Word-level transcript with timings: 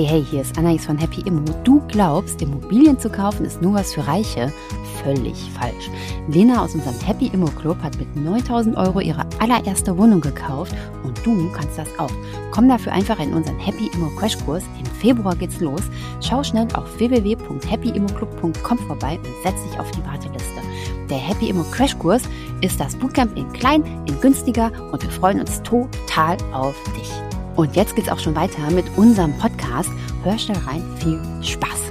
Hey, 0.00 0.06
hey, 0.06 0.24
hier 0.24 0.40
ist 0.40 0.56
Anais 0.56 0.86
von 0.86 0.96
Happy 0.96 1.20
Immo. 1.26 1.44
Du 1.62 1.82
glaubst, 1.88 2.40
Immobilien 2.40 2.98
zu 2.98 3.10
kaufen 3.10 3.44
ist 3.44 3.60
nur 3.60 3.74
was 3.74 3.92
für 3.92 4.06
Reiche? 4.06 4.50
Völlig 5.04 5.36
falsch. 5.52 5.90
Lena 6.26 6.64
aus 6.64 6.74
unserem 6.74 6.98
Happy 7.00 7.26
Immo 7.26 7.50
Club 7.50 7.76
hat 7.82 7.98
mit 7.98 8.16
9000 8.16 8.78
Euro 8.78 9.00
ihre 9.00 9.26
allererste 9.40 9.98
Wohnung 9.98 10.22
gekauft 10.22 10.74
und 11.04 11.18
du 11.26 11.50
kannst 11.52 11.76
das 11.76 11.88
auch. 11.98 12.10
Komm 12.50 12.66
dafür 12.66 12.92
einfach 12.92 13.20
in 13.20 13.34
unseren 13.34 13.58
Happy 13.58 13.90
Immo 13.92 14.08
Crashkurs. 14.18 14.64
Im 14.78 14.86
Februar 14.86 15.36
geht's 15.36 15.60
los. 15.60 15.82
Schau 16.22 16.42
schnell 16.42 16.68
auf 16.72 16.98
www.happyimmoclub.com 16.98 18.78
vorbei 18.78 19.18
und 19.18 19.42
setz 19.44 19.62
dich 19.68 19.78
auf 19.78 19.90
die 19.90 20.04
Warteliste. 20.06 20.62
Der 21.10 21.18
Happy 21.18 21.50
Immo 21.50 21.64
Crashkurs 21.72 22.22
ist 22.62 22.80
das 22.80 22.96
Bootcamp 22.96 23.36
in 23.36 23.52
klein, 23.52 23.84
in 24.08 24.18
günstiger 24.22 24.72
und 24.92 25.02
wir 25.02 25.10
freuen 25.10 25.40
uns 25.40 25.62
total 25.62 26.38
auf 26.54 26.74
dich. 26.96 27.29
Und 27.56 27.76
jetzt 27.76 27.96
geht's 27.96 28.08
auch 28.08 28.18
schon 28.18 28.36
weiter 28.36 28.70
mit 28.70 28.86
unserem 28.96 29.36
Podcast. 29.38 29.90
Hör 30.22 30.38
schnell 30.38 30.58
rein, 30.66 30.82
viel 30.98 31.20
Spaß. 31.42 31.90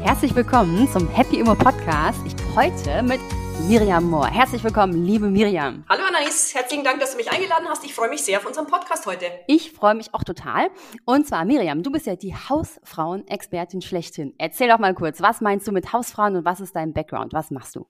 Herzlich 0.00 0.34
willkommen 0.34 0.88
zum 0.90 1.08
Happy 1.08 1.38
Immo 1.38 1.54
Podcast. 1.54 2.18
Ich 2.26 2.34
heute 2.56 3.02
mit 3.02 3.20
Miriam 3.68 4.08
Mohr. 4.08 4.26
Herzlich 4.26 4.64
willkommen, 4.64 5.04
liebe 5.04 5.28
Miriam. 5.28 5.84
Hallo 5.88 6.02
Anais, 6.04 6.54
herzlichen 6.54 6.84
Dank, 6.84 7.00
dass 7.00 7.12
du 7.12 7.16
mich 7.18 7.30
eingeladen 7.30 7.68
hast. 7.68 7.84
Ich 7.84 7.94
freue 7.94 8.08
mich 8.08 8.22
sehr 8.22 8.38
auf 8.38 8.46
unseren 8.46 8.66
Podcast 8.66 9.06
heute. 9.06 9.26
Ich 9.46 9.72
freue 9.72 9.94
mich 9.94 10.12
auch 10.14 10.24
total. 10.24 10.70
Und 11.04 11.26
zwar, 11.26 11.44
Miriam, 11.44 11.82
du 11.82 11.92
bist 11.92 12.06
ja 12.06 12.16
die 12.16 12.34
Hausfrauen-Expertin 12.34 13.82
schlechthin. 13.82 14.34
Erzähl 14.38 14.68
doch 14.68 14.78
mal 14.78 14.94
kurz, 14.94 15.20
was 15.20 15.40
meinst 15.40 15.68
du 15.68 15.72
mit 15.72 15.92
Hausfrauen 15.92 16.36
und 16.36 16.44
was 16.44 16.60
ist 16.60 16.74
dein 16.74 16.92
Background? 16.92 17.32
Was 17.32 17.50
machst 17.50 17.76
du? 17.76 17.86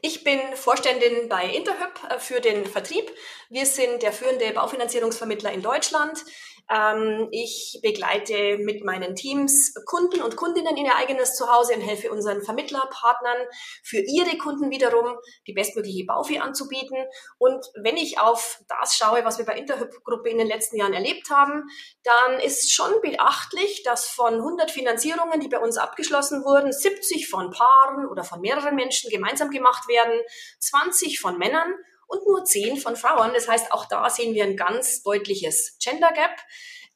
Ich 0.00 0.24
bin 0.24 0.40
Vorständin 0.54 1.28
bei 1.28 1.46
Interhyp 1.46 1.92
äh, 2.10 2.18
für 2.18 2.40
den 2.40 2.66
Vertrieb. 2.66 3.10
Wir 3.48 3.66
sind 3.66 4.02
der 4.02 4.12
führende 4.12 4.50
Baufinanzierungsvermittler 4.52 5.52
in 5.52 5.62
Deutschland. 5.62 6.24
Ähm, 6.70 7.28
ich 7.30 7.78
begleite 7.82 8.58
mit 8.58 8.84
meinen 8.84 9.14
Teams 9.14 9.74
Kunden 9.84 10.22
und 10.22 10.36
Kundinnen 10.36 10.76
in 10.76 10.86
ihr 10.86 10.96
eigenes 10.96 11.36
Zuhause 11.36 11.74
und 11.74 11.82
helfe 11.82 12.10
unseren 12.10 12.42
Vermittlerpartnern 12.42 13.36
für 13.82 13.98
ihre 13.98 14.38
Kunden 14.38 14.70
wiederum 14.70 15.16
die 15.46 15.52
bestmögliche 15.52 16.06
Baufi 16.06 16.38
anzubieten. 16.38 16.96
Und 17.38 17.66
wenn 17.82 17.96
ich 17.96 18.18
auf 18.18 18.60
das 18.68 18.96
schaue, 18.96 19.24
was 19.24 19.38
wir 19.38 19.44
bei 19.44 19.56
Interhyp-Gruppe 19.56 20.30
in 20.30 20.38
den 20.38 20.46
letzten 20.46 20.76
Jahren 20.76 20.94
erlebt 20.94 21.28
haben, 21.30 21.64
dann 22.02 22.40
ist 22.40 22.72
schon 22.72 22.92
beachtlich, 23.02 23.82
dass 23.82 24.08
von 24.08 24.34
100 24.34 24.70
Finanzierungen, 24.70 25.40
die 25.40 25.48
bei 25.48 25.58
uns 25.58 25.76
abgeschlossen 25.76 26.44
wurden, 26.44 26.72
70 26.72 27.28
von 27.28 27.50
Paaren 27.50 28.06
oder 28.06 28.24
von 28.24 28.40
mehreren 28.40 28.74
Menschen 28.74 29.10
gemeinsam 29.10 29.50
gemacht 29.50 29.86
werden, 29.88 30.20
20 30.60 31.20
von 31.20 31.38
Männern 31.38 31.74
und 32.14 32.26
nur 32.26 32.44
zehn 32.44 32.76
von 32.76 32.96
Frauen. 32.96 33.32
Das 33.34 33.48
heißt, 33.48 33.72
auch 33.72 33.86
da 33.86 34.08
sehen 34.08 34.34
wir 34.34 34.44
ein 34.44 34.56
ganz 34.56 35.02
deutliches 35.02 35.76
Gender 35.82 36.12
Gap. 36.12 36.36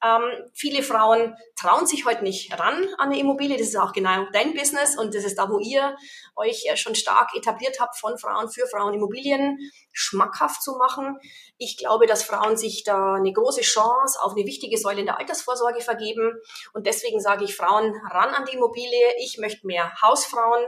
Ähm, 0.05 0.23
viele 0.55 0.83
Frauen 0.83 1.37
trauen 1.57 1.87
sich 1.87 2.07
heute 2.07 2.23
nicht 2.23 2.57
ran 2.59 2.87
an 2.99 3.09
eine 3.09 3.19
Immobilie. 3.19 3.57
Das 3.57 3.69
ist 3.69 3.77
auch 3.77 3.93
genau 3.93 4.27
dein 4.33 4.55
Business 4.55 4.97
und 4.97 5.15
das 5.15 5.25
ist 5.25 5.39
da, 5.39 5.51
wo 5.51 5.59
ihr 5.59 5.97
euch 6.37 6.67
schon 6.77 6.95
stark 6.95 7.35
etabliert 7.35 7.79
habt, 7.81 7.99
von 7.99 8.17
Frauen 8.19 8.49
für 8.49 8.67
Frauen 8.69 8.95
Immobilien 8.95 9.59
schmackhaft 9.93 10.63
zu 10.63 10.77
machen. 10.77 11.19
Ich 11.57 11.77
glaube, 11.77 12.07
dass 12.07 12.23
Frauen 12.23 12.57
sich 12.57 12.85
da 12.85 13.15
eine 13.15 13.33
große 13.33 13.63
Chance 13.63 14.21
auf 14.23 14.33
eine 14.33 14.47
wichtige 14.47 14.79
Säule 14.79 15.01
in 15.01 15.07
der 15.07 15.19
Altersvorsorge 15.19 15.81
vergeben 15.81 16.33
und 16.75 16.87
deswegen 16.87 17.21
sage 17.21 17.45
ich 17.45 17.57
Frauen 17.57 17.93
ran 18.11 18.35
an 18.35 18.45
die 18.45 18.57
Immobilie. 18.57 19.15
Ich 19.21 19.39
möchte 19.39 19.67
mehr 19.67 19.93
Hausfrauen 20.01 20.65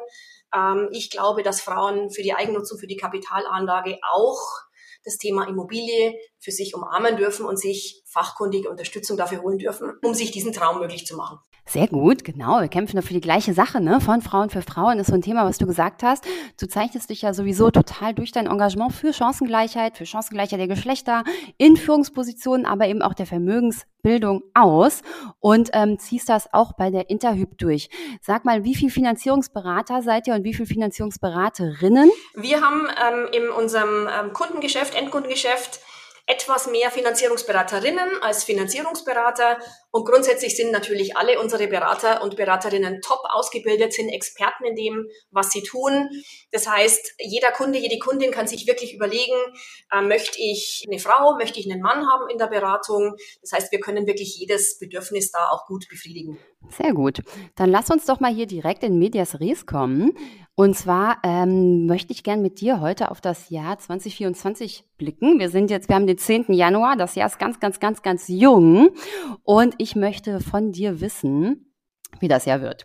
ähm, 0.55 0.89
ich 0.93 1.11
glaube, 1.11 1.43
dass 1.43 1.61
Frauen 1.61 2.11
für 2.11 2.23
die 2.23 2.35
Eigennutzung, 2.35 2.79
für 2.79 2.87
die 2.87 2.97
Kapitalanlage 2.97 3.99
auch 4.11 4.41
das 5.05 5.17
Thema 5.17 5.49
Immobilie 5.49 6.15
für 6.39 6.51
sich 6.51 6.75
umarmen 6.75 7.17
dürfen 7.17 7.47
und 7.47 7.59
sich 7.59 8.03
fachkundige 8.07 8.69
Unterstützung 8.69 9.17
dafür 9.17 9.43
holen 9.43 9.59
dürfen, 9.59 9.93
um 10.03 10.15
sich 10.15 10.31
diesen 10.31 10.53
Traum 10.53 10.81
möglich 10.81 11.07
zu 11.07 11.17
machen. 11.17 11.39
Sehr 11.73 11.87
gut, 11.87 12.25
genau. 12.25 12.61
Wir 12.61 12.67
kämpfen 12.67 12.97
doch 12.97 13.07
für 13.07 13.15
die 13.15 13.21
gleiche 13.21 13.55
Sache, 13.55 13.81
ne? 13.81 14.01
Von 14.01 14.23
Frauen 14.23 14.51
für 14.51 14.61
Frauen 14.61 14.99
ist 14.99 15.07
so 15.07 15.15
ein 15.15 15.23
Thema, 15.23 15.45
was 15.45 15.59
du 15.59 15.67
gesagt 15.67 16.03
hast. 16.03 16.25
Du 16.59 16.67
zeichnest 16.67 17.11
dich 17.11 17.23
ja 17.23 17.33
sowieso 17.33 17.71
total 17.71 18.13
durch 18.13 18.33
dein 18.33 18.49
Engagement 18.49 18.93
für 18.93 19.13
Chancengleichheit, 19.13 19.97
für 19.97 20.05
Chancengleichheit 20.05 20.59
der 20.59 20.67
Geschlechter 20.67 21.23
in 21.59 21.77
Führungspositionen, 21.77 22.67
aber 22.67 22.89
eben 22.89 23.03
auch 23.03 23.15
der 23.15 23.27
Vermögensbildung 23.27 24.43
aus 24.53 25.03
und 25.39 25.71
ähm, 25.73 26.01
ziehst 26.01 26.29
das 26.29 26.53
auch 26.53 26.73
bei 26.73 26.91
der 26.91 27.09
Interhyp 27.09 27.57
durch. 27.57 27.89
Sag 28.21 28.45
mal, 28.45 28.65
wie 28.65 28.75
viel 28.75 28.91
Finanzierungsberater 28.91 30.03
seid 30.03 30.27
ihr 30.27 30.35
und 30.35 30.43
wie 30.43 30.55
viel 30.55 30.67
Finanzierungsberaterinnen? 30.67 32.11
Wir 32.35 32.63
haben 32.63 32.89
ähm, 32.89 33.29
in 33.31 33.49
unserem 33.49 34.09
ähm, 34.09 34.33
Kundengeschäft, 34.33 34.97
Endkundengeschäft, 34.97 35.79
etwas 36.31 36.69
mehr 36.69 36.91
Finanzierungsberaterinnen 36.91 38.23
als 38.23 38.45
Finanzierungsberater. 38.45 39.59
Und 39.93 40.05
grundsätzlich 40.05 40.57
sind 40.57 40.71
natürlich 40.71 41.17
alle 41.17 41.41
unsere 41.41 41.67
Berater 41.67 42.23
und 42.23 42.37
Beraterinnen 42.37 43.01
top 43.01 43.21
ausgebildet, 43.25 43.93
sind 43.93 44.09
Experten 44.09 44.65
in 44.65 44.77
dem, 44.77 45.07
was 45.31 45.51
sie 45.51 45.63
tun. 45.63 46.09
Das 46.53 46.69
heißt, 46.69 47.15
jeder 47.19 47.51
Kunde, 47.51 47.79
jede 47.79 47.99
Kundin 47.99 48.31
kann 48.31 48.47
sich 48.47 48.67
wirklich 48.67 48.95
überlegen, 48.95 49.37
äh, 49.93 50.01
möchte 50.03 50.39
ich 50.41 50.87
eine 50.89 51.01
Frau, 51.01 51.37
möchte 51.37 51.59
ich 51.59 51.71
einen 51.71 51.83
Mann 51.83 52.07
haben 52.09 52.29
in 52.31 52.39
der 52.39 52.47
Beratung. 52.47 53.17
Das 53.41 53.53
heißt, 53.53 53.73
wir 53.73 53.81
können 53.81 54.07
wirklich 54.07 54.37
jedes 54.39 54.79
Bedürfnis 54.79 55.33
da 55.33 55.49
auch 55.51 55.67
gut 55.67 55.89
befriedigen. 55.89 56.39
Sehr 56.69 56.93
gut. 56.93 57.21
Dann 57.57 57.71
lass 57.71 57.91
uns 57.91 58.05
doch 58.05 58.21
mal 58.21 58.33
hier 58.33 58.47
direkt 58.47 58.85
in 58.85 58.99
Medias 58.99 59.41
Res 59.41 59.67
kommen. 59.67 60.13
Und 60.55 60.77
zwar 60.77 61.17
ähm, 61.23 61.87
möchte 61.87 62.13
ich 62.13 62.23
gern 62.23 62.43
mit 62.43 62.61
dir 62.61 62.83
heute 62.83 63.11
auf 63.11 63.23
das 63.23 63.49
Jahr 63.49 63.79
2024 63.79 64.85
blicken. 64.99 65.39
Wir 65.39 65.49
sind 65.49 65.71
jetzt, 65.71 65.89
wir 65.89 65.97
haben 65.97 66.07
den 66.07 66.19
10. 66.19 66.53
Januar, 66.53 66.97
das 66.97 67.15
Jahr 67.15 67.29
ist 67.29 67.39
ganz, 67.39 67.61
ganz, 67.61 67.81
ganz, 67.81 68.03
ganz 68.03 68.29
jung. 68.29 68.91
Und 69.43 69.75
ich 69.81 69.97
möchte 69.97 70.41
von 70.41 70.73
dir 70.73 71.01
wissen, 71.01 71.73
wie 72.21 72.29
das 72.29 72.45
Jahr 72.45 72.61
wird. 72.61 72.85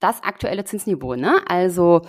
Das 0.00 0.22
aktuelle 0.22 0.64
Zinsniveau, 0.64 1.14
ne? 1.14 1.40
Also, 1.48 2.02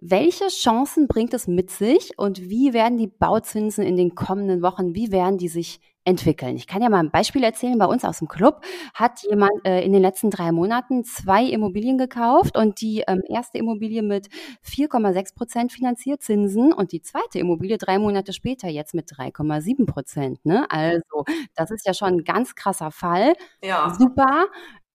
welche 0.00 0.48
Chancen 0.48 1.08
bringt 1.08 1.34
es 1.34 1.48
mit 1.48 1.70
sich 1.70 2.16
und 2.16 2.48
wie 2.48 2.72
werden 2.72 2.96
die 2.96 3.08
Bauzinsen 3.08 3.84
in 3.84 3.96
den 3.96 4.14
kommenden 4.14 4.62
Wochen, 4.62 4.94
wie 4.94 5.10
werden 5.10 5.36
die 5.36 5.48
sich 5.48 5.80
entwickeln. 6.10 6.56
Ich 6.56 6.66
kann 6.66 6.82
ja 6.82 6.90
mal 6.90 6.98
ein 6.98 7.10
Beispiel 7.10 7.42
erzählen. 7.42 7.78
Bei 7.78 7.86
uns 7.86 8.04
aus 8.04 8.18
dem 8.18 8.28
Club 8.28 8.60
hat 8.92 9.22
jemand 9.22 9.52
äh, 9.64 9.82
in 9.82 9.92
den 9.92 10.02
letzten 10.02 10.30
drei 10.30 10.52
Monaten 10.52 11.04
zwei 11.04 11.44
Immobilien 11.44 11.96
gekauft 11.96 12.56
und 12.58 12.80
die 12.82 13.04
ähm, 13.06 13.22
erste 13.28 13.58
Immobilie 13.58 14.02
mit 14.02 14.28
4,6 14.66 15.34
Prozent 15.34 15.72
finanziert 15.72 16.22
Zinsen 16.22 16.72
und 16.72 16.92
die 16.92 17.00
zweite 17.00 17.38
Immobilie 17.38 17.78
drei 17.78 17.98
Monate 17.98 18.32
später 18.32 18.68
jetzt 18.68 18.92
mit 18.92 19.10
3,7 19.10 19.86
Prozent. 19.86 20.44
Ne? 20.44 20.70
Also 20.70 21.24
das 21.54 21.70
ist 21.70 21.86
ja 21.86 21.94
schon 21.94 22.08
ein 22.08 22.24
ganz 22.24 22.54
krasser 22.54 22.90
Fall. 22.90 23.32
Ja. 23.62 23.94
Super 23.98 24.48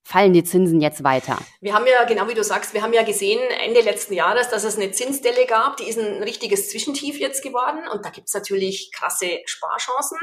fallen 0.05 0.33
die 0.33 0.43
Zinsen 0.43 0.79
jetzt 0.81 1.03
weiter? 1.03 1.37
Wir 1.61 1.73
haben 1.73 1.85
ja, 1.87 2.05
genau 2.05 2.29
wie 2.29 2.35
du 2.35 2.43
sagst, 2.43 2.75
wir 2.75 2.83
haben 2.83 2.93
ja 2.93 3.03
gesehen 3.03 3.39
Ende 3.65 3.81
letzten 3.81 4.13
Jahres, 4.13 4.49
dass 4.49 4.63
es 4.63 4.77
eine 4.77 4.91
Zinsdelle 4.91 5.47
gab, 5.47 5.77
die 5.77 5.89
ist 5.89 5.97
ein 5.97 6.21
richtiges 6.21 6.69
Zwischentief 6.69 7.19
jetzt 7.19 7.43
geworden 7.43 7.87
und 7.91 8.05
da 8.05 8.11
gibt's 8.11 8.33
natürlich 8.33 8.91
krasse 8.93 9.39
Sparchancen. 9.45 10.19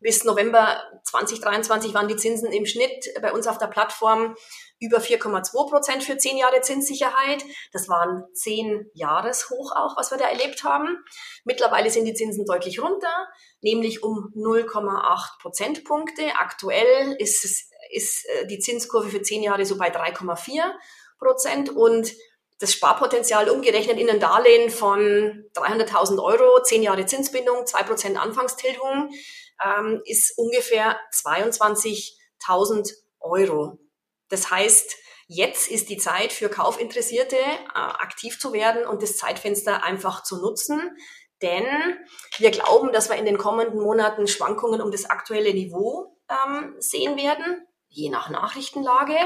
Bis 0.00 0.24
November 0.24 0.82
2023 1.04 1.94
waren 1.94 2.08
die 2.08 2.16
Zinsen 2.16 2.52
im 2.52 2.66
Schnitt 2.66 3.08
bei 3.22 3.32
uns 3.32 3.46
auf 3.46 3.58
der 3.58 3.68
Plattform 3.68 4.36
über 4.80 4.98
4,2 4.98 5.70
Prozent 5.70 6.04
für 6.04 6.16
zehn 6.18 6.36
Jahre 6.36 6.60
Zinssicherheit. 6.60 7.44
Das 7.72 7.88
waren 7.88 8.24
zehn 8.34 8.90
Jahreshoch 8.92 9.72
auch, 9.74 9.96
was 9.96 10.10
wir 10.10 10.18
da 10.18 10.26
erlebt 10.26 10.64
haben. 10.64 11.02
Mittlerweile 11.44 11.90
sind 11.90 12.04
die 12.04 12.14
Zinsen 12.14 12.44
deutlich 12.44 12.82
runter, 12.82 13.28
nämlich 13.62 14.02
um 14.02 14.32
0,8 14.36 15.40
Prozentpunkte. 15.40 16.22
Aktuell 16.38 17.16
ist 17.18 17.44
es 17.44 17.70
ist 17.90 18.26
äh, 18.26 18.46
die 18.46 18.58
Zinskurve 18.58 19.08
für 19.08 19.22
zehn 19.22 19.42
Jahre 19.42 19.64
so 19.64 19.78
bei 19.78 19.94
3,4 19.94 20.62
Prozent 21.18 21.70
und 21.70 22.12
das 22.60 22.72
Sparpotenzial 22.72 23.50
umgerechnet 23.50 23.98
in 23.98 24.08
ein 24.08 24.20
Darlehen 24.20 24.70
von 24.70 25.44
300.000 25.54 26.22
Euro, 26.22 26.62
zehn 26.62 26.82
Jahre 26.82 27.04
Zinsbindung, 27.04 27.66
zwei 27.66 27.82
Prozent 27.82 28.18
Anfangstilgung, 28.18 29.10
ähm, 29.64 30.02
ist 30.04 30.36
ungefähr 30.36 30.98
22.000 31.12 32.92
Euro. 33.20 33.78
Das 34.28 34.50
heißt, 34.50 34.96
jetzt 35.26 35.70
ist 35.70 35.88
die 35.88 35.96
Zeit 35.96 36.32
für 36.32 36.48
Kaufinteressierte 36.48 37.36
äh, 37.36 37.68
aktiv 37.74 38.38
zu 38.38 38.52
werden 38.52 38.86
und 38.86 39.02
das 39.02 39.16
Zeitfenster 39.16 39.82
einfach 39.82 40.22
zu 40.22 40.40
nutzen. 40.40 40.96
Denn 41.42 41.64
wir 42.38 42.50
glauben, 42.50 42.92
dass 42.92 43.08
wir 43.08 43.16
in 43.16 43.24
den 43.24 43.38
kommenden 43.38 43.80
Monaten 43.80 44.28
Schwankungen 44.28 44.80
um 44.80 44.90
das 44.90 45.06
aktuelle 45.06 45.52
Niveau 45.52 46.16
ähm, 46.28 46.74
sehen 46.78 47.16
werden 47.16 47.66
je 47.94 48.10
nach 48.10 48.28
Nachrichtenlage. 48.28 49.16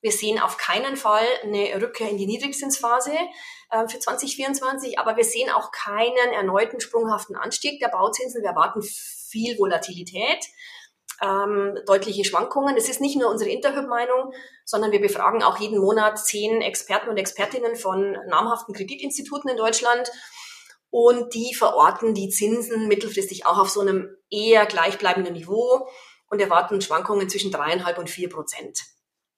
Wir 0.00 0.12
sehen 0.12 0.38
auf 0.40 0.56
keinen 0.56 0.96
Fall 0.96 1.26
eine 1.42 1.80
Rückkehr 1.80 2.08
in 2.08 2.16
die 2.16 2.26
Niedrigzinsphase 2.26 3.12
äh, 3.70 3.88
für 3.88 3.98
2024, 3.98 4.98
aber 4.98 5.16
wir 5.16 5.24
sehen 5.24 5.50
auch 5.50 5.70
keinen 5.70 6.32
erneuten 6.32 6.80
sprunghaften 6.80 7.36
Anstieg 7.36 7.80
der 7.80 7.88
Bauzinsen. 7.88 8.42
Wir 8.42 8.50
erwarten 8.50 8.82
viel 9.36 9.58
Volatilität, 9.58 10.46
ähm, 11.22 11.78
deutliche 11.86 12.24
Schwankungen. 12.24 12.76
Es 12.76 12.88
ist 12.88 13.00
nicht 13.00 13.16
nur 13.16 13.30
unsere 13.30 13.50
Interhyp-Meinung, 13.50 14.32
sondern 14.64 14.92
wir 14.92 15.00
befragen 15.00 15.42
auch 15.42 15.58
jeden 15.58 15.78
Monat 15.78 16.18
zehn 16.18 16.62
Experten 16.62 17.10
und 17.10 17.18
Expertinnen 17.18 17.76
von 17.76 18.12
namhaften 18.28 18.74
Kreditinstituten 18.74 19.50
in 19.50 19.56
Deutschland. 19.56 20.10
Und 20.90 21.34
die 21.34 21.54
verorten 21.54 22.14
die 22.14 22.30
Zinsen 22.30 22.88
mittelfristig 22.88 23.44
auch 23.44 23.58
auf 23.58 23.68
so 23.68 23.80
einem 23.80 24.08
eher 24.30 24.64
gleichbleibenden 24.64 25.34
Niveau 25.34 25.86
und 26.30 26.40
erwarten 26.40 26.80
Schwankungen 26.80 27.28
zwischen 27.28 27.50
dreieinhalb 27.50 27.98
und 27.98 28.08
vier 28.08 28.30
Prozent. 28.30 28.80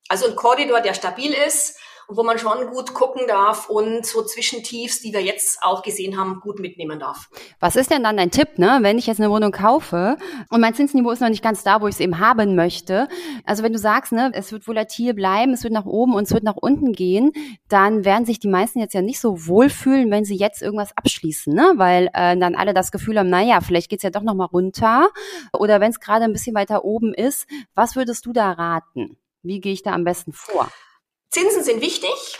Also 0.09 0.27
ein 0.27 0.37
Korridor, 0.37 0.81
der 0.81 0.95
stabil 0.95 1.33
ist 1.33 1.79
wo 2.09 2.23
man 2.23 2.39
schon 2.39 2.69
gut 2.71 2.95
gucken 2.95 3.27
darf 3.27 3.69
und 3.69 4.07
so 4.07 4.23
Zwischentiefs, 4.23 5.01
die 5.01 5.13
wir 5.13 5.21
jetzt 5.21 5.63
auch 5.63 5.83
gesehen 5.83 6.19
haben, 6.19 6.41
gut 6.41 6.59
mitnehmen 6.59 6.99
darf. 6.99 7.29
Was 7.61 7.77
ist 7.77 7.91
denn 7.91 8.03
dann 8.03 8.17
dein 8.17 8.31
Tipp, 8.31 8.59
ne? 8.59 8.79
wenn 8.81 8.97
ich 8.97 9.07
jetzt 9.07 9.21
eine 9.21 9.31
Wohnung 9.31 9.53
kaufe 9.53 10.17
und 10.49 10.61
mein 10.61 10.75
Zinsniveau 10.75 11.11
ist 11.11 11.21
noch 11.21 11.29
nicht 11.29 11.43
ganz 11.43 11.63
da, 11.65 11.83
wo 11.83 11.87
ich 11.87 11.97
es 11.97 12.01
eben 12.01 12.19
haben 12.19 12.55
möchte? 12.55 13.09
Also 13.45 13.63
wenn 13.63 13.75
du 13.75 13.79
sagst, 13.79 14.13
ne, 14.13 14.31
es 14.33 14.51
wird 14.53 14.67
volatil 14.67 15.13
bleiben, 15.13 15.53
es 15.53 15.65
wird 15.65 15.75
nach 15.75 15.85
oben 15.85 16.15
und 16.15 16.25
es 16.25 16.33
wird 16.33 16.45
nach 16.45 16.57
unten 16.57 16.93
gehen, 16.93 17.33
dann 17.69 18.07
werden 18.07 18.25
sich 18.25 18.41
die 18.41 18.49
meisten 18.49 18.81
jetzt 18.81 18.95
ja 18.95 19.03
nicht 19.03 19.21
so 19.21 19.47
wohlfühlen, 19.47 20.11
wenn 20.11 20.25
sie 20.25 20.37
jetzt 20.37 20.63
irgendwas 20.63 20.97
abschließen, 20.97 21.53
ne? 21.53 21.75
weil 21.77 22.07
äh, 22.15 22.39
dann 22.39 22.55
alle 22.55 22.73
das 22.73 22.91
Gefühl 22.91 23.19
haben, 23.19 23.29
naja, 23.29 23.61
vielleicht 23.61 23.91
geht's 23.91 24.03
ja 24.03 24.11
doch 24.11 24.23
nochmal 24.23 24.49
runter 24.49 25.11
oder 25.53 25.81
wenn 25.81 25.91
es 25.91 26.01
gerade 26.01 26.25
ein 26.25 26.33
bisschen 26.33 26.55
weiter 26.55 26.87
oben 26.87 27.13
ist, 27.13 27.47
was 27.75 27.97
würdest 27.97 28.25
du 28.25 28.33
da 28.33 28.53
raten? 28.53 29.19
Wie 29.43 29.61
gehe 29.61 29.75
ich 29.75 29.83
da 29.83 29.93
am 29.93 30.05
besten 30.05 30.33
vor? 30.33 30.69
Zinsen 31.31 31.63
sind 31.63 31.81
wichtig, 31.81 32.39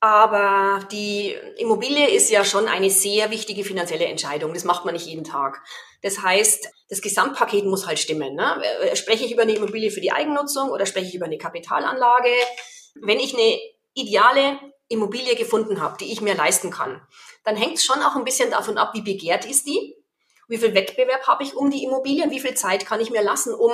aber 0.00 0.86
die 0.90 1.36
Immobilie 1.58 2.08
ist 2.08 2.30
ja 2.30 2.44
schon 2.44 2.68
eine 2.68 2.88
sehr 2.88 3.30
wichtige 3.30 3.64
finanzielle 3.64 4.06
Entscheidung. 4.06 4.54
Das 4.54 4.64
macht 4.64 4.86
man 4.86 4.94
nicht 4.94 5.06
jeden 5.06 5.24
Tag. 5.24 5.62
Das 6.02 6.22
heißt, 6.22 6.68
das 6.88 7.02
Gesamtpaket 7.02 7.66
muss 7.66 7.86
halt 7.86 7.98
stimmen. 7.98 8.34
Ne? 8.34 8.62
Spreche 8.94 9.26
ich 9.26 9.32
über 9.32 9.42
eine 9.42 9.54
Immobilie 9.54 9.90
für 9.90 10.00
die 10.00 10.12
Eigennutzung 10.12 10.70
oder 10.70 10.86
spreche 10.86 11.08
ich 11.08 11.14
über 11.14 11.26
eine 11.26 11.36
Kapitalanlage? 11.36 12.30
Wenn 12.94 13.20
ich 13.20 13.34
eine 13.34 13.58
ideale 13.92 14.58
Immobilie 14.88 15.36
gefunden 15.36 15.82
habe, 15.82 15.98
die 16.00 16.10
ich 16.10 16.22
mir 16.22 16.34
leisten 16.34 16.70
kann, 16.70 17.06
dann 17.44 17.56
hängt 17.56 17.76
es 17.76 17.84
schon 17.84 18.02
auch 18.02 18.16
ein 18.16 18.24
bisschen 18.24 18.50
davon 18.50 18.78
ab, 18.78 18.94
wie 18.94 19.02
begehrt 19.02 19.44
ist 19.44 19.66
die, 19.66 19.96
wie 20.48 20.58
viel 20.58 20.74
Wettbewerb 20.74 21.26
habe 21.26 21.44
ich 21.44 21.54
um 21.54 21.70
die 21.70 21.84
Immobilie 21.84 22.24
und 22.24 22.30
wie 22.30 22.40
viel 22.40 22.54
Zeit 22.54 22.86
kann 22.86 23.00
ich 23.00 23.10
mir 23.10 23.22
lassen, 23.22 23.54
um 23.54 23.72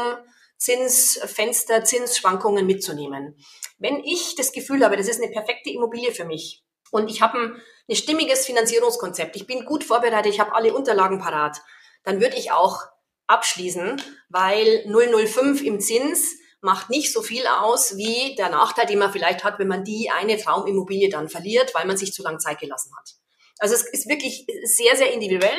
Zinsfenster, 0.58 1.84
Zinsschwankungen 1.84 2.66
mitzunehmen. 2.66 3.36
Wenn 3.78 4.02
ich 4.04 4.34
das 4.36 4.52
Gefühl 4.52 4.84
habe, 4.84 4.96
das 4.96 5.08
ist 5.08 5.22
eine 5.22 5.30
perfekte 5.30 5.70
Immobilie 5.70 6.12
für 6.12 6.24
mich 6.24 6.64
und 6.90 7.10
ich 7.10 7.20
habe 7.20 7.38
ein, 7.38 7.62
ein 7.88 7.96
stimmiges 7.96 8.46
Finanzierungskonzept, 8.46 9.36
ich 9.36 9.46
bin 9.46 9.64
gut 9.64 9.84
vorbereitet, 9.84 10.32
ich 10.32 10.40
habe 10.40 10.54
alle 10.54 10.74
Unterlagen 10.74 11.18
parat, 11.18 11.58
dann 12.04 12.20
würde 12.20 12.36
ich 12.36 12.52
auch 12.52 12.84
abschließen, 13.26 14.00
weil 14.28 14.84
005 14.86 15.62
im 15.62 15.80
Zins 15.80 16.36
macht 16.60 16.90
nicht 16.90 17.12
so 17.12 17.22
viel 17.22 17.46
aus 17.46 17.96
wie 17.96 18.34
der 18.36 18.48
Nachteil, 18.48 18.86
den 18.86 18.98
man 18.98 19.12
vielleicht 19.12 19.44
hat, 19.44 19.58
wenn 19.58 19.68
man 19.68 19.84
die 19.84 20.10
eine 20.10 20.36
Traumimmobilie 20.36 21.08
dann 21.08 21.28
verliert, 21.28 21.74
weil 21.74 21.86
man 21.86 21.96
sich 21.96 22.12
zu 22.12 22.22
lange 22.22 22.38
Zeit 22.38 22.60
gelassen 22.60 22.92
hat. 22.98 23.14
Also 23.58 23.74
es 23.74 23.82
ist 23.82 24.08
wirklich 24.08 24.46
sehr, 24.64 24.96
sehr 24.96 25.12
individuell. 25.12 25.58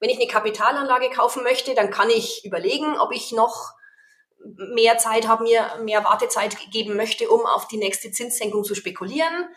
Wenn 0.00 0.10
ich 0.10 0.16
eine 0.16 0.26
Kapitalanlage 0.26 1.10
kaufen 1.10 1.42
möchte, 1.42 1.74
dann 1.74 1.90
kann 1.90 2.10
ich 2.10 2.44
überlegen, 2.44 2.98
ob 2.98 3.12
ich 3.12 3.32
noch 3.32 3.72
mehr 4.44 4.98
Zeit 4.98 5.26
habe, 5.26 5.44
mir 5.44 5.78
mehr 5.82 6.04
Wartezeit 6.04 6.56
geben 6.70 6.96
möchte, 6.96 7.28
um 7.28 7.46
auf 7.46 7.68
die 7.68 7.76
nächste 7.76 8.10
Zinssenkung 8.10 8.64
zu 8.64 8.74
spekulieren. 8.74 9.48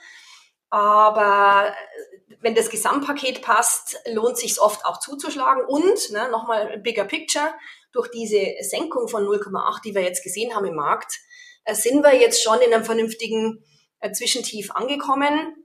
Aber 0.69 1.69
äh, 1.69 2.35
wenn 2.41 2.55
das 2.55 2.69
Gesamtpaket 2.69 3.41
passt, 3.41 3.99
lohnt 4.11 4.37
sich 4.37 4.59
oft 4.59 4.85
auch 4.85 4.99
zuzuschlagen. 4.99 5.63
Und 5.65 6.11
ne, 6.11 6.29
nochmal 6.29 6.79
bigger 6.79 7.05
picture, 7.05 7.53
durch 7.91 8.09
diese 8.11 8.53
Senkung 8.61 9.07
von 9.07 9.23
0,8, 9.25 9.81
die 9.83 9.95
wir 9.95 10.01
jetzt 10.01 10.23
gesehen 10.23 10.53
haben 10.55 10.65
im 10.65 10.75
Markt, 10.75 11.19
äh, 11.63 11.73
sind 11.73 12.03
wir 12.03 12.15
jetzt 12.15 12.43
schon 12.43 12.59
in 12.59 12.73
einem 12.73 12.83
vernünftigen 12.83 13.63
äh, 13.99 14.11
Zwischentief 14.11 14.71
angekommen, 14.71 15.55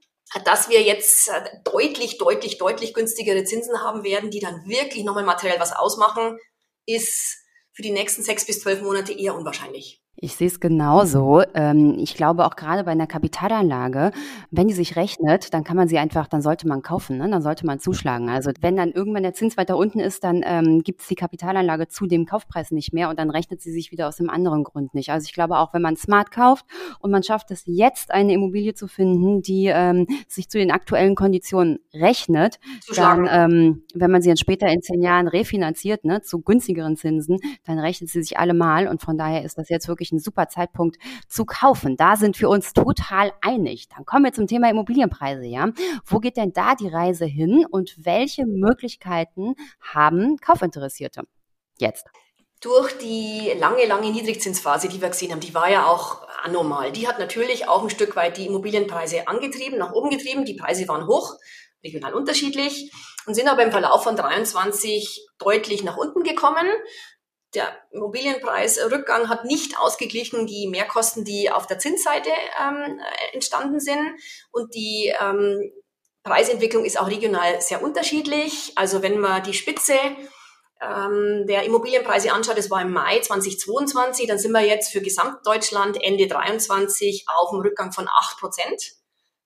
dass 0.46 0.70
wir 0.70 0.80
jetzt 0.80 1.30
deutlich, 1.64 2.16
deutlich, 2.16 2.56
deutlich 2.56 2.94
günstigere 2.94 3.44
Zinsen 3.44 3.82
haben 3.82 4.02
werden, 4.02 4.30
die 4.30 4.40
dann 4.40 4.66
wirklich 4.66 5.04
nochmal 5.04 5.24
materiell 5.24 5.60
was 5.60 5.72
ausmachen, 5.76 6.38
ist 6.86 7.41
für 7.72 7.82
die 7.82 7.90
nächsten 7.90 8.22
sechs 8.22 8.44
bis 8.44 8.60
zwölf 8.60 8.82
Monate 8.82 9.12
eher 9.12 9.34
unwahrscheinlich. 9.34 10.01
Ich 10.24 10.36
sehe 10.36 10.46
es 10.46 10.60
genauso. 10.60 11.42
Ähm, 11.52 11.96
ich 11.98 12.14
glaube 12.14 12.46
auch 12.46 12.54
gerade 12.54 12.84
bei 12.84 12.92
einer 12.92 13.08
Kapitalanlage, 13.08 14.12
wenn 14.52 14.68
die 14.68 14.74
sich 14.74 14.94
rechnet, 14.94 15.52
dann 15.52 15.64
kann 15.64 15.76
man 15.76 15.88
sie 15.88 15.98
einfach, 15.98 16.28
dann 16.28 16.42
sollte 16.42 16.68
man 16.68 16.80
kaufen, 16.80 17.18
ne? 17.18 17.28
dann 17.28 17.42
sollte 17.42 17.66
man 17.66 17.80
zuschlagen. 17.80 18.30
Also 18.30 18.52
wenn 18.60 18.76
dann 18.76 18.92
irgendwann 18.92 19.24
der 19.24 19.34
Zins 19.34 19.56
weiter 19.56 19.76
unten 19.76 19.98
ist, 19.98 20.22
dann 20.22 20.44
ähm, 20.44 20.84
gibt 20.84 21.00
es 21.00 21.08
die 21.08 21.16
Kapitalanlage 21.16 21.88
zu 21.88 22.06
dem 22.06 22.24
Kaufpreis 22.24 22.70
nicht 22.70 22.92
mehr 22.92 23.10
und 23.10 23.18
dann 23.18 23.30
rechnet 23.30 23.60
sie 23.62 23.72
sich 23.72 23.90
wieder 23.90 24.06
aus 24.06 24.20
einem 24.20 24.30
anderen 24.30 24.62
Grund 24.62 24.94
nicht. 24.94 25.10
Also 25.10 25.24
ich 25.24 25.32
glaube 25.32 25.58
auch, 25.58 25.74
wenn 25.74 25.82
man 25.82 25.96
smart 25.96 26.30
kauft 26.30 26.66
und 27.00 27.10
man 27.10 27.24
schafft 27.24 27.50
es 27.50 27.64
jetzt, 27.66 28.12
eine 28.12 28.32
Immobilie 28.32 28.74
zu 28.74 28.86
finden, 28.86 29.42
die 29.42 29.72
ähm, 29.74 30.06
sich 30.28 30.48
zu 30.48 30.56
den 30.56 30.70
aktuellen 30.70 31.16
Konditionen 31.16 31.80
rechnet, 31.92 32.60
dann, 32.94 33.28
ähm, 33.28 33.82
wenn 33.92 34.12
man 34.12 34.22
sie 34.22 34.28
dann 34.28 34.36
später 34.36 34.68
in 34.68 34.82
zehn 34.82 35.02
Jahren 35.02 35.26
refinanziert, 35.26 36.04
ne, 36.04 36.22
zu 36.22 36.42
günstigeren 36.42 36.96
Zinsen, 36.96 37.38
dann 37.64 37.80
rechnet 37.80 38.08
sie 38.08 38.22
sich 38.22 38.38
allemal 38.38 38.86
und 38.86 39.02
von 39.02 39.18
daher 39.18 39.42
ist 39.42 39.58
das 39.58 39.68
jetzt 39.68 39.88
wirklich 39.88 40.11
ein 40.12 40.18
super 40.18 40.48
Zeitpunkt 40.48 40.98
zu 41.28 41.44
kaufen. 41.44 41.96
Da 41.96 42.16
sind 42.16 42.40
wir 42.40 42.48
uns 42.48 42.72
total 42.72 43.32
einig. 43.40 43.88
Dann 43.88 44.04
kommen 44.04 44.24
wir 44.24 44.32
zum 44.32 44.46
Thema 44.46 44.70
Immobilienpreise, 44.70 45.44
ja. 45.46 45.68
Wo 46.04 46.18
geht 46.18 46.36
denn 46.36 46.52
da 46.52 46.74
die 46.74 46.88
Reise 46.88 47.24
hin 47.24 47.66
und 47.68 47.96
welche 47.98 48.46
Möglichkeiten 48.46 49.54
haben 49.80 50.36
Kaufinteressierte 50.38 51.22
jetzt? 51.78 52.06
Durch 52.60 52.96
die 52.98 53.52
lange, 53.58 53.86
lange 53.86 54.12
Niedrigzinsphase, 54.12 54.88
die 54.88 55.00
wir 55.00 55.08
gesehen 55.08 55.32
haben, 55.32 55.40
die 55.40 55.52
war 55.52 55.68
ja 55.68 55.86
auch 55.86 56.22
anormal. 56.44 56.92
Die 56.92 57.08
hat 57.08 57.18
natürlich 57.18 57.68
auch 57.68 57.82
ein 57.82 57.90
Stück 57.90 58.14
weit 58.14 58.36
die 58.36 58.46
Immobilienpreise 58.46 59.26
angetrieben, 59.26 59.78
nach 59.78 59.92
oben 59.92 60.10
getrieben. 60.10 60.44
Die 60.44 60.54
Preise 60.54 60.86
waren 60.86 61.08
hoch, 61.08 61.34
regional 61.82 62.14
unterschiedlich 62.14 62.92
und 63.26 63.34
sind 63.34 63.48
aber 63.48 63.64
im 63.64 63.72
Verlauf 63.72 64.04
von 64.04 64.14
23 64.14 65.26
deutlich 65.38 65.82
nach 65.82 65.96
unten 65.96 66.22
gekommen 66.22 66.66
der 67.54 67.76
Immobilienpreisrückgang 67.90 69.28
hat 69.28 69.44
nicht 69.44 69.78
ausgeglichen 69.78 70.46
die 70.46 70.68
Mehrkosten, 70.68 71.24
die 71.24 71.50
auf 71.50 71.66
der 71.66 71.78
Zinsseite 71.78 72.30
ähm, 72.60 73.00
entstanden 73.32 73.78
sind. 73.78 74.18
Und 74.52 74.74
die 74.74 75.12
ähm, 75.20 75.72
Preisentwicklung 76.22 76.84
ist 76.84 76.98
auch 76.98 77.08
regional 77.08 77.60
sehr 77.60 77.82
unterschiedlich. 77.82 78.72
Also 78.76 79.02
wenn 79.02 79.18
man 79.18 79.42
die 79.42 79.54
Spitze 79.54 79.94
ähm, 80.80 81.46
der 81.46 81.64
Immobilienpreise 81.64 82.32
anschaut, 82.32 82.56
das 82.56 82.70
war 82.70 82.80
im 82.80 82.92
Mai 82.92 83.20
2022, 83.20 84.26
dann 84.26 84.38
sind 84.38 84.52
wir 84.52 84.64
jetzt 84.64 84.90
für 84.90 85.02
Gesamtdeutschland 85.02 86.02
Ende 86.02 86.28
23 86.28 87.26
auf 87.26 87.52
einen 87.52 87.62
Rückgang 87.62 87.92
von 87.92 88.08
acht 88.08 88.38
Prozent 88.38 88.92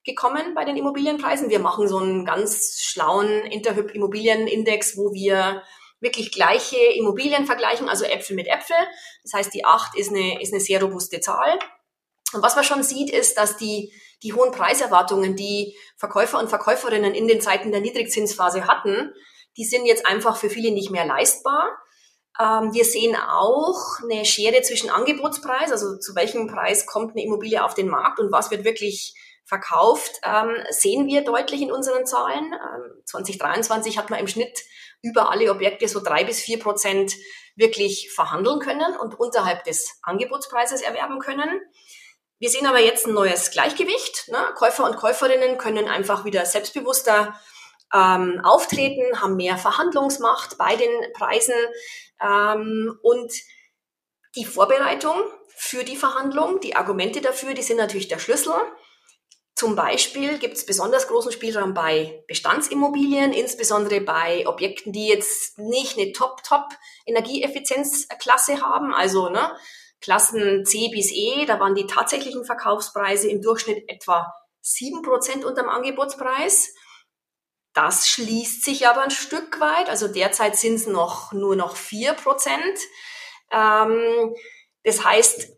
gekommen 0.05 0.55
bei 0.55 0.65
den 0.65 0.77
Immobilienpreisen. 0.77 1.51
Wir 1.51 1.59
machen 1.59 1.89
so 1.89 1.99
einen 1.99 2.25
ganz 2.25 2.79
schlauen 2.81 3.29
Interhyp 3.47 3.93
Immobilienindex, 3.93 4.97
wo 4.97 5.13
wir 5.13 5.63
wirklich 6.01 6.33
gleiche 6.33 6.77
Immobilien 6.95 7.47
vergleichen, 7.47 7.89
also 7.89 8.05
Äpfel 8.05 8.37
mit 8.37 8.49
Äpfel. 8.49 8.77
Das 9.23 9.33
heißt, 9.33 9.55
die 9.55 9.65
8 9.65 9.97
ist 9.97 10.11
eine, 10.11 10.41
ist 10.41 10.53
eine 10.53 10.61
sehr 10.61 10.83
robuste 10.83 11.21
Zahl. 11.21 11.59
Und 12.33 12.43
was 12.43 12.57
man 12.57 12.65
schon 12.65 12.83
sieht, 12.83 13.11
ist, 13.11 13.39
dass 13.39 13.57
die, 13.57 13.93
die 14.23 14.33
hohen 14.33 14.53
Preiserwartungen, 14.53 15.37
die 15.37 15.77
Verkäufer 15.97 16.39
und 16.39 16.49
Verkäuferinnen 16.49 17.15
in 17.15 17.29
den 17.29 17.41
Zeiten 17.41 17.73
der 17.73 17.81
Niedrigzinsphase 17.81 18.67
hatten, 18.67 19.13
die 19.57 19.65
sind 19.65 19.87
jetzt 19.87 20.07
einfach 20.07 20.37
für 20.37 20.51
viele 20.51 20.71
nicht 20.71 20.91
mehr 20.91 21.07
leistbar. 21.07 21.79
Ähm, 22.39 22.73
wir 22.75 22.85
sehen 22.85 23.17
auch 23.17 24.01
eine 24.03 24.25
Schere 24.25 24.61
zwischen 24.63 24.91
Angebotspreis, 24.91 25.73
also 25.73 25.99
zu 25.99 26.15
welchem 26.15 26.47
Preis 26.47 26.87
kommt 26.87 27.13
eine 27.13 27.25
Immobilie 27.25 27.65
auf 27.65 27.75
den 27.75 27.89
Markt 27.89 28.19
und 28.21 28.33
was 28.33 28.51
wird 28.51 28.65
wirklich 28.65 29.15
verkauft, 29.47 30.21
ähm, 30.25 30.57
sehen 30.71 31.07
wir 31.07 31.23
deutlich 31.23 31.63
in 31.63 31.73
unseren 31.73 32.05
Zahlen. 32.05 32.53
Ähm, 32.53 33.03
2023 33.07 33.97
hat 33.97 34.11
man 34.11 34.19
im 34.19 34.27
Schnitt 34.27 34.61
über 35.03 35.31
alle 35.31 35.51
Objekte 35.51 35.89
so 35.89 36.03
drei 36.03 36.25
bis 36.25 36.41
vier 36.41 36.59
Prozent 36.59 37.15
wirklich 37.55 38.11
verhandeln 38.13 38.59
können 38.59 38.97
und 38.97 39.19
unterhalb 39.19 39.65
des 39.65 39.99
Angebotspreises 40.03 40.83
erwerben 40.83 41.21
können. 41.21 41.61
Wir 42.39 42.51
sehen 42.51 42.67
aber 42.67 42.81
jetzt 42.81 43.07
ein 43.07 43.15
neues 43.15 43.51
Gleichgewicht. 43.51 44.29
Ne? 44.29 44.39
Käufer 44.57 44.85
und 44.85 44.97
Käuferinnen 44.97 45.57
können 45.57 45.89
einfach 45.89 46.25
wieder 46.25 46.45
selbstbewusster 46.45 47.35
ähm, 47.95 48.41
auftreten, 48.45 49.21
haben 49.21 49.37
mehr 49.37 49.57
Verhandlungsmacht 49.57 50.59
bei 50.59 50.77
den 50.77 50.91
Preisen 51.15 51.55
ähm, 52.21 52.99
und 53.03 53.33
die 54.35 54.45
Vorbereitung 54.45 55.17
für 55.57 55.85
die 55.85 55.97
Verhandlung, 55.97 56.61
die 56.61 56.77
Argumente 56.77 57.23
dafür, 57.23 57.55
die 57.55 57.63
sind 57.63 57.79
natürlich 57.79 58.09
der 58.09 58.19
Schlüssel. 58.19 58.53
Zum 59.57 59.75
Beispiel 59.75 60.39
gibt 60.39 60.57
es 60.59 60.67
besonders 60.67 61.09
großen 61.09 61.33
Spielraum 61.33 61.73
bei 61.73 62.23
Bestandsimmobilien, 62.29 63.33
insbesondere 63.33 64.03
bei 64.03 64.47
Objekten, 64.47 64.93
die 64.93 65.09
jetzt 65.09 65.59
nicht 65.59 65.99
eine 65.99 66.13
Top-Top-Energieeffizienzklasse 66.13 68.61
haben, 68.61 68.93
also 68.93 69.31
ne, 69.31 69.57
Klassen 70.03 70.67
C 70.67 70.91
bis 70.93 71.11
E, 71.11 71.47
da 71.47 71.59
waren 71.59 71.75
die 71.75 71.87
tatsächlichen 71.87 72.45
Verkaufspreise 72.45 73.31
im 73.31 73.41
Durchschnitt 73.41 73.89
etwa 73.89 74.31
sieben 74.61 75.01
Prozent 75.01 75.47
unterm 75.47 75.71
Angebotspreis. 75.71 76.75
Das 77.73 78.09
schließt 78.09 78.63
sich 78.63 78.87
aber 78.87 79.05
ein 79.05 79.11
Stück 79.11 79.59
weit, 79.59 79.89
also 79.89 80.07
derzeit 80.07 80.57
sind 80.57 80.75
es 80.75 80.87
noch 80.87 81.33
nur 81.33 81.57
noch 81.57 81.77
vier 81.77 82.13
Prozent. 82.13 82.79
Ähm, 83.51 84.35
das 84.85 85.03
heißt, 85.03 85.49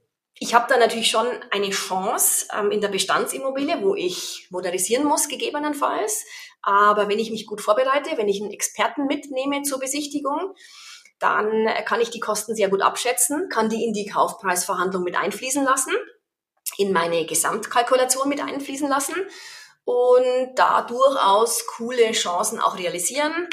ich 0.40 0.54
habe 0.54 0.66
da 0.68 0.78
natürlich 0.78 1.10
schon 1.10 1.26
eine 1.50 1.70
Chance 1.70 2.46
ähm, 2.56 2.70
in 2.70 2.80
der 2.80 2.88
Bestandsimmobilie, 2.88 3.82
wo 3.82 3.94
ich 3.94 4.46
modernisieren 4.50 5.04
muss, 5.04 5.28
gegebenenfalls. 5.28 6.24
Aber 6.62 7.08
wenn 7.08 7.18
ich 7.18 7.30
mich 7.30 7.46
gut 7.46 7.60
vorbereite, 7.60 8.16
wenn 8.16 8.28
ich 8.28 8.40
einen 8.40 8.52
Experten 8.52 9.06
mitnehme 9.06 9.62
zur 9.62 9.78
Besichtigung, 9.78 10.54
dann 11.18 11.66
kann 11.84 12.00
ich 12.00 12.10
die 12.10 12.20
Kosten 12.20 12.54
sehr 12.54 12.68
gut 12.68 12.82
abschätzen, 12.82 13.48
kann 13.48 13.68
die 13.68 13.84
in 13.84 13.92
die 13.92 14.06
Kaufpreisverhandlung 14.06 15.02
mit 15.02 15.16
einfließen 15.16 15.64
lassen. 15.64 15.92
in 16.76 16.92
meine 16.92 17.26
Gesamtkalkulation 17.26 18.28
mit 18.28 18.40
einfließen 18.40 18.88
lassen 18.88 19.16
und 19.84 20.54
da 20.54 20.82
durchaus 20.82 21.66
coole 21.66 22.12
Chancen 22.12 22.60
auch 22.60 22.78
realisieren. 22.78 23.48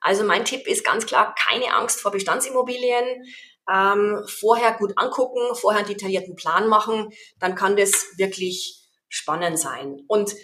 Also 0.00 0.22
mein 0.22 0.44
Tipp 0.44 0.66
ist 0.68 0.84
ganz 0.84 1.06
klar, 1.06 1.34
keine 1.34 1.74
Angst 1.74 2.00
vor 2.00 2.12
Bestandsimmobilien. 2.12 3.24
Ähm, 3.72 4.24
vorher 4.26 4.72
gut 4.72 4.92
angucken, 4.96 5.54
vorher 5.54 5.80
einen 5.80 5.88
detaillierten 5.88 6.36
Plan 6.36 6.68
machen, 6.68 7.10
dann 7.38 7.54
kann 7.54 7.76
das 7.76 7.92
wirklich 8.16 8.88
spannend 9.08 9.58
sein. 9.58 10.00
Und 10.08 10.34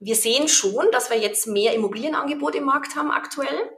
wir 0.00 0.16
sehen 0.16 0.48
schon, 0.48 0.90
dass 0.92 1.10
wir 1.10 1.18
jetzt 1.18 1.46
mehr 1.46 1.74
Immobilienangebot 1.74 2.54
im 2.54 2.64
Markt 2.64 2.96
haben 2.96 3.10
aktuell. 3.10 3.70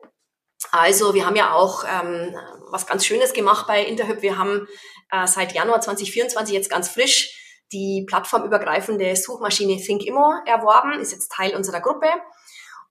Also 0.72 1.14
wir 1.14 1.26
haben 1.26 1.36
ja 1.36 1.52
auch 1.52 1.84
ähm, 1.84 2.34
was 2.70 2.86
ganz 2.86 3.04
Schönes 3.04 3.32
gemacht 3.32 3.66
bei 3.66 3.84
Interhyp. 3.84 4.22
Wir 4.22 4.38
haben 4.38 4.66
äh, 5.10 5.26
seit 5.26 5.52
Januar 5.52 5.80
2024 5.80 6.54
jetzt 6.54 6.70
ganz 6.70 6.88
frisch 6.88 7.42
die 7.72 8.04
plattformübergreifende 8.08 9.14
Suchmaschine 9.16 9.76
ThinkImmo 9.76 10.34
erworben, 10.46 11.00
ist 11.00 11.12
jetzt 11.12 11.32
Teil 11.32 11.54
unserer 11.54 11.80
Gruppe. 11.80 12.06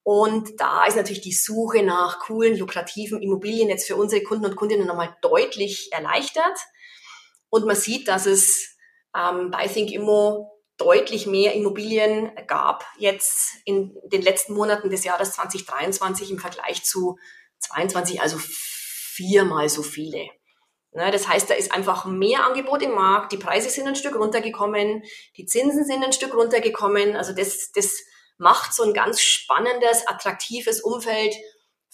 Und 0.07 0.61
da 0.61 0.85
ist 0.85 0.97
natürlich 0.97 1.23
die 1.23 1.33
Suche 1.33 1.81
nach 1.81 2.19
coolen, 2.19 2.55
lukrativen 2.55 3.23
Immobilien 3.23 3.69
jetzt 3.69 3.87
für 3.87 3.95
unsere 3.95 4.21
Kunden 4.21 4.45
und 4.45 4.55
Kundinnen 4.55 4.85
nochmal 4.85 5.17
deutlich 5.23 5.91
erleichtert. 5.91 6.59
Und 7.49 7.65
man 7.65 7.75
sieht, 7.75 8.07
dass 8.07 8.27
es 8.27 8.77
ähm, 9.17 9.49
bei 9.49 9.67
ThinkImmo 9.67 10.61
deutlich 10.77 11.25
mehr 11.25 11.55
Immobilien 11.55 12.29
gab 12.45 12.85
jetzt 12.99 13.55
in 13.65 13.97
den 14.03 14.21
letzten 14.21 14.53
Monaten 14.53 14.91
des 14.91 15.03
Jahres 15.05 15.31
2023 15.31 16.29
im 16.29 16.37
Vergleich 16.37 16.83
zu 16.83 17.17
22, 17.61 18.21
also 18.21 18.37
viermal 18.39 19.69
so 19.69 19.81
viele. 19.81 20.29
Ne, 20.91 21.09
das 21.09 21.27
heißt, 21.27 21.49
da 21.49 21.55
ist 21.55 21.71
einfach 21.71 22.05
mehr 22.05 22.45
Angebot 22.45 22.83
im 22.83 22.91
Markt, 22.91 23.31
die 23.31 23.37
Preise 23.37 23.71
sind 23.71 23.87
ein 23.87 23.95
Stück 23.95 24.15
runtergekommen, 24.15 25.01
die 25.35 25.47
Zinsen 25.47 25.83
sind 25.83 26.03
ein 26.03 26.13
Stück 26.13 26.35
runtergekommen. 26.35 27.15
Also 27.15 27.33
das, 27.33 27.71
das 27.71 28.03
macht 28.37 28.73
so 28.73 28.83
ein 28.83 28.93
ganz 28.93 29.21
spannendes, 29.21 30.07
attraktives 30.07 30.81
Umfeld 30.81 31.33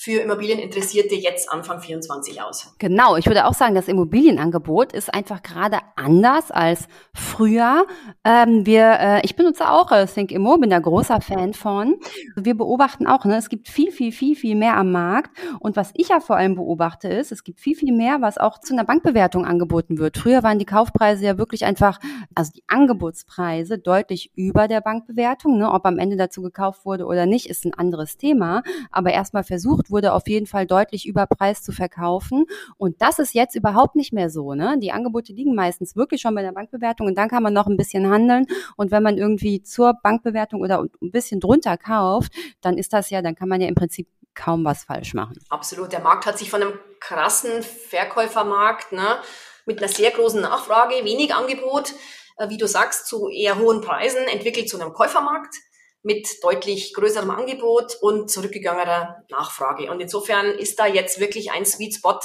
für 0.01 0.19
Immobilieninteressierte 0.19 1.13
jetzt 1.13 1.51
Anfang 1.51 1.79
24 1.79 2.41
aus. 2.41 2.73
Genau, 2.79 3.17
ich 3.17 3.27
würde 3.27 3.45
auch 3.45 3.53
sagen, 3.53 3.75
das 3.75 3.87
Immobilienangebot 3.87 4.93
ist 4.93 5.13
einfach 5.13 5.43
gerade 5.43 5.77
anders 5.95 6.49
als 6.49 6.87
früher. 7.13 7.85
Ähm, 8.23 8.65
wir, 8.65 8.97
äh, 8.99 9.21
ich 9.23 9.35
benutze 9.35 9.69
auch 9.69 9.91
äh, 9.91 10.07
Think 10.07 10.31
Immo, 10.31 10.57
bin 10.57 10.71
da 10.71 10.79
großer 10.79 11.21
Fan 11.21 11.53
von. 11.53 11.99
Wir 12.35 12.57
beobachten 12.57 13.05
auch, 13.05 13.25
ne, 13.25 13.37
es 13.37 13.47
gibt 13.47 13.69
viel, 13.69 13.91
viel, 13.91 14.11
viel, 14.11 14.35
viel 14.35 14.55
mehr 14.55 14.75
am 14.75 14.91
Markt. 14.91 15.37
Und 15.59 15.75
was 15.75 15.91
ich 15.93 16.07
ja 16.07 16.19
vor 16.19 16.35
allem 16.35 16.55
beobachte, 16.55 17.07
ist, 17.07 17.31
es 17.31 17.43
gibt 17.43 17.59
viel, 17.59 17.75
viel 17.75 17.93
mehr, 17.93 18.21
was 18.21 18.39
auch 18.39 18.59
zu 18.59 18.73
einer 18.73 18.85
Bankbewertung 18.85 19.45
angeboten 19.45 19.99
wird. 19.99 20.17
Früher 20.17 20.41
waren 20.41 20.57
die 20.57 20.65
Kaufpreise 20.65 21.23
ja 21.25 21.37
wirklich 21.37 21.63
einfach, 21.63 21.99
also 22.33 22.51
die 22.55 22.63
Angebotspreise 22.65 23.77
deutlich 23.77 24.31
über 24.33 24.67
der 24.67 24.81
Bankbewertung. 24.81 25.59
Ne? 25.59 25.71
Ob 25.71 25.85
am 25.85 25.99
Ende 25.99 26.17
dazu 26.17 26.41
gekauft 26.41 26.85
wurde 26.85 27.05
oder 27.05 27.27
nicht, 27.27 27.45
ist 27.45 27.65
ein 27.65 27.75
anderes 27.75 28.17
Thema. 28.17 28.63
Aber 28.89 29.13
erstmal 29.13 29.43
versucht 29.43 29.90
wurde 29.91 30.13
auf 30.13 30.27
jeden 30.27 30.47
Fall 30.47 30.65
deutlich 30.65 31.05
über 31.05 31.25
Preis 31.27 31.61
zu 31.61 31.71
verkaufen. 31.71 32.45
Und 32.77 33.01
das 33.01 33.19
ist 33.19 33.33
jetzt 33.33 33.55
überhaupt 33.55 33.95
nicht 33.95 34.13
mehr 34.13 34.29
so. 34.29 34.53
Ne? 34.53 34.77
Die 34.79 34.91
Angebote 34.91 35.33
liegen 35.33 35.55
meistens 35.55 35.95
wirklich 35.95 36.21
schon 36.21 36.35
bei 36.35 36.41
der 36.41 36.51
Bankbewertung 36.51 37.07
und 37.07 37.17
dann 37.17 37.29
kann 37.29 37.43
man 37.43 37.53
noch 37.53 37.67
ein 37.67 37.77
bisschen 37.77 38.09
handeln. 38.09 38.47
Und 38.77 38.91
wenn 38.91 39.03
man 39.03 39.17
irgendwie 39.17 39.61
zur 39.61 39.93
Bankbewertung 40.01 40.61
oder 40.61 40.81
ein 41.01 41.11
bisschen 41.11 41.39
drunter 41.39 41.77
kauft, 41.77 42.33
dann 42.61 42.77
ist 42.77 42.93
das 42.93 43.09
ja, 43.09 43.21
dann 43.21 43.35
kann 43.35 43.49
man 43.49 43.61
ja 43.61 43.67
im 43.67 43.75
Prinzip 43.75 44.07
kaum 44.33 44.63
was 44.63 44.83
falsch 44.85 45.13
machen. 45.13 45.37
Absolut. 45.49 45.91
Der 45.91 45.99
Markt 45.99 46.25
hat 46.25 46.37
sich 46.37 46.49
von 46.49 46.61
einem 46.61 46.73
krassen 46.99 47.63
Verkäufermarkt 47.63 48.91
ne, 48.91 49.17
mit 49.65 49.79
einer 49.79 49.91
sehr 49.91 50.11
großen 50.11 50.41
Nachfrage, 50.41 51.03
wenig 51.03 51.33
Angebot, 51.33 51.93
äh, 52.37 52.49
wie 52.49 52.57
du 52.57 52.67
sagst, 52.67 53.07
zu 53.07 53.29
eher 53.29 53.59
hohen 53.59 53.81
Preisen 53.81 54.23
entwickelt 54.27 54.69
zu 54.69 54.79
einem 54.79 54.93
Käufermarkt 54.93 55.55
mit 56.03 56.27
deutlich 56.41 56.93
größerem 56.93 57.29
Angebot 57.29 57.95
und 58.01 58.29
zurückgegangener 58.29 59.23
Nachfrage. 59.29 59.91
Und 59.91 59.99
insofern 59.99 60.47
ist 60.47 60.79
da 60.79 60.87
jetzt 60.87 61.19
wirklich 61.19 61.51
ein 61.51 61.65
Sweet 61.65 61.95
Spot, 61.95 62.19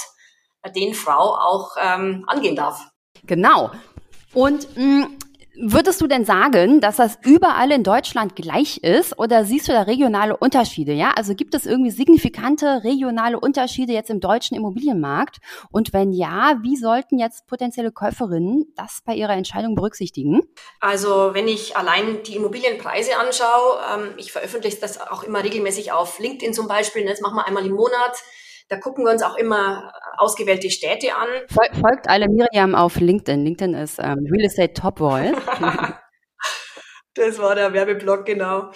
den 0.75 0.93
Frau 0.93 1.35
auch 1.35 1.75
ähm, 1.79 2.23
angehen 2.27 2.55
darf. 2.55 2.81
Genau. 3.25 3.71
Und 4.33 4.75
mh, 4.75 5.05
mm, 5.05 5.17
Würdest 5.59 6.01
du 6.01 6.07
denn 6.07 6.23
sagen, 6.23 6.81
dass 6.81 6.97
das 6.97 7.17
überall 7.23 7.71
in 7.71 7.83
Deutschland 7.83 8.35
gleich 8.35 8.77
ist 8.83 9.17
oder 9.17 9.43
siehst 9.43 9.67
du 9.67 9.71
da 9.71 9.81
regionale 9.81 10.37
Unterschiede? 10.37 10.93
Ja, 10.93 11.13
also 11.15 11.33
gibt 11.33 11.55
es 11.55 11.65
irgendwie 11.65 11.89
signifikante 11.89 12.83
regionale 12.83 13.39
Unterschiede 13.39 13.91
jetzt 13.91 14.11
im 14.11 14.19
deutschen 14.19 14.55
Immobilienmarkt? 14.55 15.37
Und 15.71 15.93
wenn 15.93 16.11
ja, 16.11 16.59
wie 16.61 16.77
sollten 16.77 17.17
jetzt 17.17 17.47
potenzielle 17.47 17.91
Käuferinnen 17.91 18.71
das 18.75 19.01
bei 19.03 19.15
ihrer 19.15 19.33
Entscheidung 19.33 19.73
berücksichtigen? 19.73 20.41
Also 20.79 21.33
wenn 21.33 21.47
ich 21.47 21.75
allein 21.75 22.21
die 22.21 22.35
Immobilienpreise 22.35 23.17
anschaue, 23.17 23.79
ähm, 23.95 24.13
ich 24.17 24.31
veröffentliche 24.31 24.77
das 24.79 25.01
auch 25.01 25.23
immer 25.23 25.43
regelmäßig 25.43 25.91
auf 25.91 26.19
LinkedIn 26.19 26.53
zum 26.53 26.67
Beispiel, 26.67 27.03
das 27.03 27.21
machen 27.21 27.35
wir 27.35 27.47
einmal 27.47 27.65
im 27.65 27.73
Monat 27.73 28.21
da 28.69 28.77
gucken 28.77 29.05
wir 29.05 29.11
uns 29.11 29.23
auch 29.23 29.37
immer 29.37 29.91
ausgewählte 30.17 30.69
Städte 30.69 31.15
an. 31.15 31.27
Folgt 31.49 32.09
alle 32.09 32.27
Miriam 32.27 32.75
auf 32.75 32.99
LinkedIn. 32.99 33.43
LinkedIn 33.43 33.73
ist 33.73 33.99
ähm, 33.99 34.27
Real 34.31 34.45
Estate 34.45 34.73
Top 34.73 34.99
Voice. 34.99 35.35
Das 37.17 37.39
war 37.39 37.55
der 37.55 37.73
Werbeblock, 37.73 38.25
genau. 38.25 38.71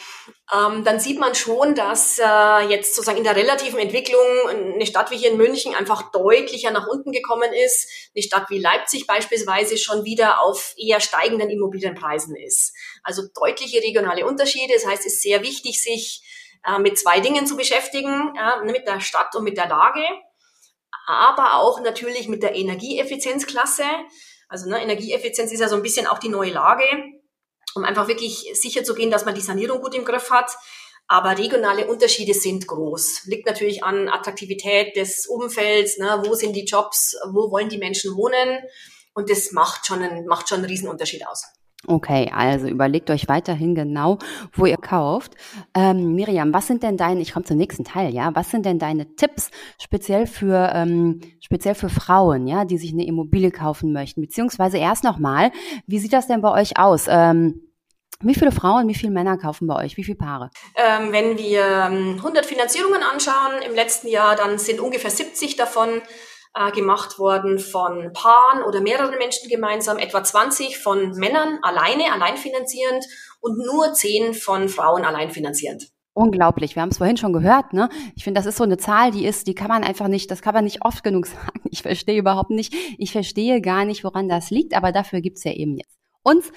Ähm, 0.51 0.83
dann 0.83 0.99
sieht 0.99 1.19
man 1.19 1.35
schon, 1.35 1.75
dass 1.75 2.17
äh, 2.17 2.69
jetzt 2.69 2.95
sozusagen 2.95 3.19
in 3.19 3.23
der 3.23 3.35
relativen 3.35 3.77
Entwicklung 3.77 4.19
eine 4.49 4.85
Stadt 4.87 5.11
wie 5.11 5.17
hier 5.17 5.29
in 5.29 5.37
München 5.37 5.75
einfach 5.75 6.11
deutlicher 6.11 6.71
nach 6.71 6.87
unten 6.87 7.11
gekommen 7.11 7.51
ist. 7.53 7.87
Eine 8.15 8.23
Stadt 8.23 8.49
wie 8.49 8.57
Leipzig 8.57 9.05
beispielsweise 9.05 9.77
schon 9.77 10.05
wieder 10.05 10.41
auf 10.41 10.73
eher 10.75 10.99
steigenden 10.99 11.51
Immobilienpreisen 11.51 12.35
ist. 12.35 12.73
Also 13.03 13.21
deutliche 13.35 13.77
regionale 13.77 14.25
Unterschiede. 14.25 14.73
Das 14.73 14.87
heißt, 14.87 15.05
es 15.05 15.13
ist 15.13 15.21
sehr 15.21 15.43
wichtig, 15.43 15.83
sich 15.83 16.23
äh, 16.65 16.79
mit 16.79 16.97
zwei 16.97 17.19
Dingen 17.19 17.45
zu 17.47 17.55
beschäftigen, 17.57 18.33
ja, 18.35 18.61
mit 18.63 18.87
der 18.87 18.99
Stadt 18.99 19.35
und 19.35 19.43
mit 19.43 19.57
der 19.57 19.67
Lage, 19.67 20.03
aber 21.07 21.55
auch 21.55 21.81
natürlich 21.81 22.27
mit 22.27 22.43
der 22.43 22.55
Energieeffizienzklasse. 22.55 23.83
Also 24.47 24.69
ne, 24.69 24.81
Energieeffizienz 24.81 25.51
ist 25.51 25.59
ja 25.59 25.69
so 25.69 25.75
ein 25.75 25.81
bisschen 25.81 26.07
auch 26.07 26.19
die 26.19 26.29
neue 26.29 26.51
Lage, 26.51 26.85
um 27.75 27.83
einfach 27.83 28.07
wirklich 28.07 28.49
sicher 28.53 28.83
zu 28.83 28.93
gehen, 28.93 29.11
dass 29.11 29.25
man 29.25 29.35
die 29.35 29.41
Sanierung 29.41 29.81
gut 29.81 29.95
im 29.95 30.05
Griff 30.05 30.29
hat. 30.29 30.51
Aber 31.07 31.37
regionale 31.37 31.87
Unterschiede 31.87 32.33
sind 32.33 32.67
groß. 32.67 33.25
Liegt 33.25 33.45
natürlich 33.45 33.83
an 33.83 34.07
Attraktivität 34.07 34.95
des 34.95 35.27
Umfelds, 35.27 35.97
ne, 35.97 36.21
wo 36.25 36.35
sind 36.35 36.53
die 36.53 36.65
Jobs, 36.65 37.17
wo 37.31 37.51
wollen 37.51 37.69
die 37.69 37.77
Menschen 37.77 38.15
wohnen. 38.15 38.59
Und 39.13 39.29
das 39.29 39.51
macht 39.51 39.85
schon 39.85 40.01
einen, 40.01 40.25
macht 40.25 40.47
schon 40.47 40.59
einen 40.59 40.69
Riesenunterschied 40.69 41.27
aus. 41.27 41.45
Okay, 41.87 42.31
also 42.31 42.67
überlegt 42.67 43.09
euch 43.09 43.27
weiterhin 43.27 43.73
genau, 43.73 44.19
wo 44.53 44.67
ihr 44.67 44.77
kauft. 44.77 45.33
Ähm, 45.73 46.13
Miriam, 46.13 46.53
was 46.53 46.67
sind 46.67 46.83
denn 46.83 46.95
deine, 46.95 47.21
ich 47.21 47.33
komme 47.33 47.45
zum 47.45 47.57
nächsten 47.57 47.83
Teil, 47.83 48.13
ja, 48.13 48.29
was 48.35 48.51
sind 48.51 48.67
denn 48.67 48.77
deine 48.77 49.15
Tipps 49.15 49.49
speziell 49.81 50.27
für, 50.27 50.71
ähm, 50.75 51.21
speziell 51.39 51.73
für 51.73 51.89
Frauen, 51.89 52.47
ja, 52.47 52.65
die 52.65 52.77
sich 52.77 52.93
eine 52.93 53.05
Immobilie 53.05 53.49
kaufen 53.49 53.93
möchten? 53.93 54.21
Beziehungsweise 54.21 54.77
erst 54.77 55.03
nochmal, 55.03 55.51
wie 55.87 55.97
sieht 55.97 56.13
das 56.13 56.27
denn 56.27 56.41
bei 56.41 56.51
euch 56.51 56.77
aus? 56.77 57.05
Ähm, 57.09 57.61
wie 58.23 58.35
viele 58.35 58.51
Frauen, 58.51 58.87
wie 58.87 58.93
viele 58.93 59.11
Männer 59.11 59.37
kaufen 59.37 59.65
bei 59.65 59.83
euch? 59.83 59.97
Wie 59.97 60.03
viele 60.03 60.17
Paare? 60.17 60.51
Ähm, 60.75 61.11
wenn 61.11 61.39
wir 61.39 61.85
100 61.85 62.23
ähm, 62.25 62.43
Finanzierungen 62.43 63.01
anschauen 63.01 63.63
im 63.67 63.73
letzten 63.73 64.07
Jahr, 64.07 64.35
dann 64.35 64.59
sind 64.59 64.79
ungefähr 64.79 65.09
70 65.09 65.55
davon 65.55 65.89
äh, 66.53 66.71
gemacht 66.71 67.19
worden 67.19 67.59
von 67.59 68.11
Paaren 68.13 68.63
oder 68.63 68.81
mehreren 68.81 69.17
Menschen 69.17 69.49
gemeinsam, 69.49 69.97
etwa 69.97 70.23
20 70.23 70.77
von 70.77 71.11
Männern 71.11 71.59
alleine, 71.61 72.11
alleinfinanzierend 72.11 73.05
und 73.39 73.57
nur 73.57 73.93
10 73.93 74.33
von 74.33 74.69
Frauen 74.69 75.05
alleinfinanzierend. 75.05 75.89
Unglaublich. 76.13 76.75
Wir 76.75 76.81
haben 76.81 76.89
es 76.89 76.97
vorhin 76.97 77.15
schon 77.15 77.31
gehört, 77.31 77.71
ne? 77.71 77.87
Ich 78.17 78.25
finde, 78.25 78.39
das 78.39 78.45
ist 78.45 78.57
so 78.57 78.65
eine 78.65 78.77
Zahl, 78.77 79.11
die 79.11 79.25
ist, 79.25 79.47
die 79.47 79.55
kann 79.55 79.69
man 79.69 79.83
einfach 79.83 80.09
nicht, 80.09 80.29
das 80.29 80.41
kann 80.41 80.53
man 80.53 80.65
nicht 80.65 80.83
oft 80.83 81.03
genug 81.03 81.25
sagen. 81.27 81.61
Ich 81.69 81.81
verstehe 81.81 82.19
überhaupt 82.19 82.49
nicht, 82.49 82.73
ich 82.97 83.11
verstehe 83.13 83.61
gar 83.61 83.85
nicht, 83.85 84.03
woran 84.03 84.27
das 84.27 84.49
liegt, 84.49 84.75
aber 84.75 84.91
dafür 84.91 85.21
gibt's 85.21 85.45
ja 85.45 85.53
eben 85.53 85.77
jetzt 85.77 85.97
uns 86.23 86.51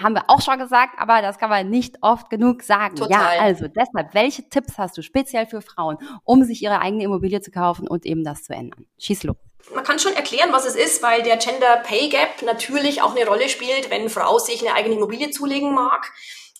haben 0.00 0.14
wir 0.14 0.24
auch 0.28 0.40
schon 0.40 0.58
gesagt, 0.58 0.94
aber 0.98 1.22
das 1.22 1.38
kann 1.38 1.50
man 1.50 1.68
nicht 1.68 1.96
oft 2.02 2.30
genug 2.30 2.62
sagen. 2.62 2.96
Total. 2.96 3.36
Ja, 3.36 3.42
also 3.42 3.66
deshalb, 3.68 4.14
welche 4.14 4.48
Tipps 4.48 4.78
hast 4.78 4.96
du 4.96 5.02
speziell 5.02 5.46
für 5.46 5.62
Frauen, 5.62 5.98
um 6.24 6.44
sich 6.44 6.62
ihre 6.62 6.80
eigene 6.80 7.04
Immobilie 7.04 7.40
zu 7.40 7.50
kaufen 7.50 7.88
und 7.88 8.06
eben 8.06 8.24
das 8.24 8.44
zu 8.44 8.52
ändern? 8.52 8.86
Schieß 8.98 9.24
los. 9.24 9.36
Man 9.74 9.84
kann 9.84 9.98
schon 9.98 10.14
erklären, 10.14 10.52
was 10.52 10.64
es 10.64 10.76
ist, 10.76 11.02
weil 11.02 11.22
der 11.22 11.38
Gender 11.38 11.78
Pay 11.78 12.08
Gap 12.08 12.42
natürlich 12.44 13.02
auch 13.02 13.16
eine 13.16 13.26
Rolle 13.26 13.48
spielt, 13.48 13.90
wenn 13.90 14.08
Frau 14.08 14.38
sich 14.38 14.60
eine 14.60 14.76
eigene 14.76 14.94
Immobilie 14.94 15.30
zulegen 15.30 15.74
mag. 15.74 16.12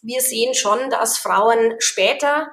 Wir 0.03 0.21
sehen 0.21 0.55
schon, 0.55 0.91
dass 0.91 1.19
Frauen 1.19 1.75
später 1.79 2.49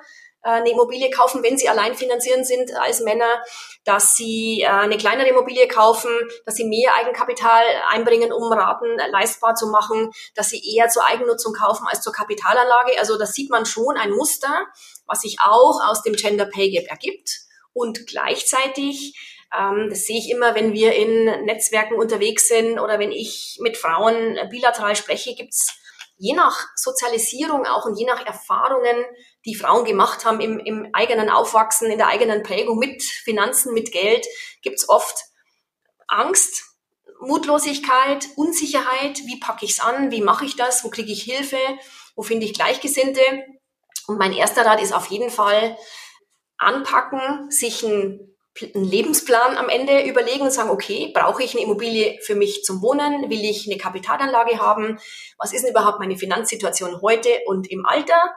eine 0.50 0.72
Immobilie 0.72 1.10
kaufen, 1.10 1.42
wenn 1.44 1.58
sie 1.58 1.70
allein 1.70 1.96
finanzierend 1.96 2.46
sind 2.46 2.76
als 2.76 3.00
Männer, 3.00 3.44
dass 3.86 4.16
sie 4.16 4.62
äh, 4.62 4.68
eine 4.68 4.98
kleinere 4.98 5.30
Immobilie 5.30 5.68
kaufen, 5.68 6.12
dass 6.46 6.56
sie 6.56 6.66
mehr 6.66 6.94
Eigenkapital 6.96 7.64
einbringen, 7.90 8.32
um 8.32 8.52
Raten 8.52 8.98
leistbar 9.12 9.56
zu 9.56 9.68
machen, 9.68 10.12
dass 10.36 10.50
sie 10.50 10.62
eher 10.76 10.90
zur 10.90 11.06
Eigennutzung 11.06 11.54
kaufen 11.54 11.88
als 11.88 12.02
zur 12.02 12.14
Kapitalanlage. 12.14 13.00
Also 13.00 13.18
da 13.18 13.26
sieht 13.26 13.50
man 13.50 13.66
schon 13.66 13.98
ein 13.98 14.12
Muster, 14.12 14.68
was 15.08 15.22
sich 15.22 15.38
auch 15.42 15.80
aus 15.88 16.04
dem 16.04 16.16
Gender 16.16 16.46
Pay 16.46 16.72
Gap 16.72 16.88
ergibt. 16.90 17.40
Und 17.74 18.06
gleichzeitig 18.08 19.16
Ähm, 19.56 19.88
das 19.90 20.06
sehe 20.06 20.18
ich 20.18 20.32
immer, 20.32 20.56
wenn 20.56 20.74
wir 20.74 20.94
in 20.96 21.46
Netzwerken 21.46 21.96
unterwegs 21.96 22.48
sind 22.48 22.80
oder 22.80 22.98
wenn 22.98 23.12
ich 23.12 23.60
mit 23.62 23.78
Frauen 23.78 24.40
bilateral 24.50 24.96
spreche, 24.96 25.36
gibt's 25.36 25.68
je 26.18 26.34
nach 26.34 26.70
Sozialisierung 26.76 27.66
auch 27.66 27.86
und 27.86 27.98
je 27.98 28.06
nach 28.06 28.26
Erfahrungen, 28.26 29.06
die 29.46 29.56
Frauen 29.56 29.86
gemacht 29.86 30.26
haben 30.26 30.40
im, 30.40 30.60
im 30.60 30.90
eigenen 30.94 31.30
Aufwachsen, 31.30 31.92
in 31.92 31.98
der 31.98 32.08
eigenen 32.08 32.44
Prägung 32.44 32.80
mit 32.80 33.04
Finanzen, 33.04 33.74
mit 33.74 33.92
Geld, 33.92 34.26
gibt's 34.62 34.88
oft 34.88 35.26
Angst, 36.08 36.64
Mutlosigkeit, 37.20 38.28
Unsicherheit. 38.36 39.20
Wie 39.26 39.40
packe 39.40 39.66
ich's 39.66 39.80
an? 39.80 40.12
Wie 40.12 40.22
mache 40.22 40.46
ich 40.46 40.56
das? 40.56 40.84
Wo 40.84 40.90
kriege 40.90 41.12
ich 41.12 41.24
Hilfe? 41.24 41.58
Wo 42.16 42.24
finde 42.24 42.46
ich 42.46 42.54
Gleichgesinnte? 42.54 43.22
Und 44.08 44.18
mein 44.18 44.34
erster 44.34 44.66
Rat 44.66 44.82
ist 44.82 44.94
auf 44.94 45.08
jeden 45.08 45.30
Fall 45.30 45.78
anpacken, 46.58 47.50
sich 47.50 47.84
ein 47.84 48.34
einen 48.76 48.86
Lebensplan 48.86 49.58
am 49.58 49.68
Ende 49.68 50.04
überlegen 50.08 50.44
und 50.44 50.52
sagen, 50.52 50.70
okay, 50.70 51.12
brauche 51.14 51.42
ich 51.42 51.56
eine 51.56 51.64
Immobilie 51.64 52.20
für 52.22 52.36
mich 52.36 52.64
zum 52.64 52.82
Wohnen? 52.82 53.30
Will 53.30 53.44
ich 53.44 53.68
eine 53.68 53.80
Kapitalanlage 53.80 54.60
haben? 54.60 55.00
Was 55.40 55.54
ist 55.54 55.64
denn 55.64 55.72
überhaupt 55.72 56.00
meine 56.00 56.18
Finanzsituation 56.18 57.02
heute 57.02 57.30
und 57.48 57.70
im 57.72 57.86
Alter? 57.86 58.36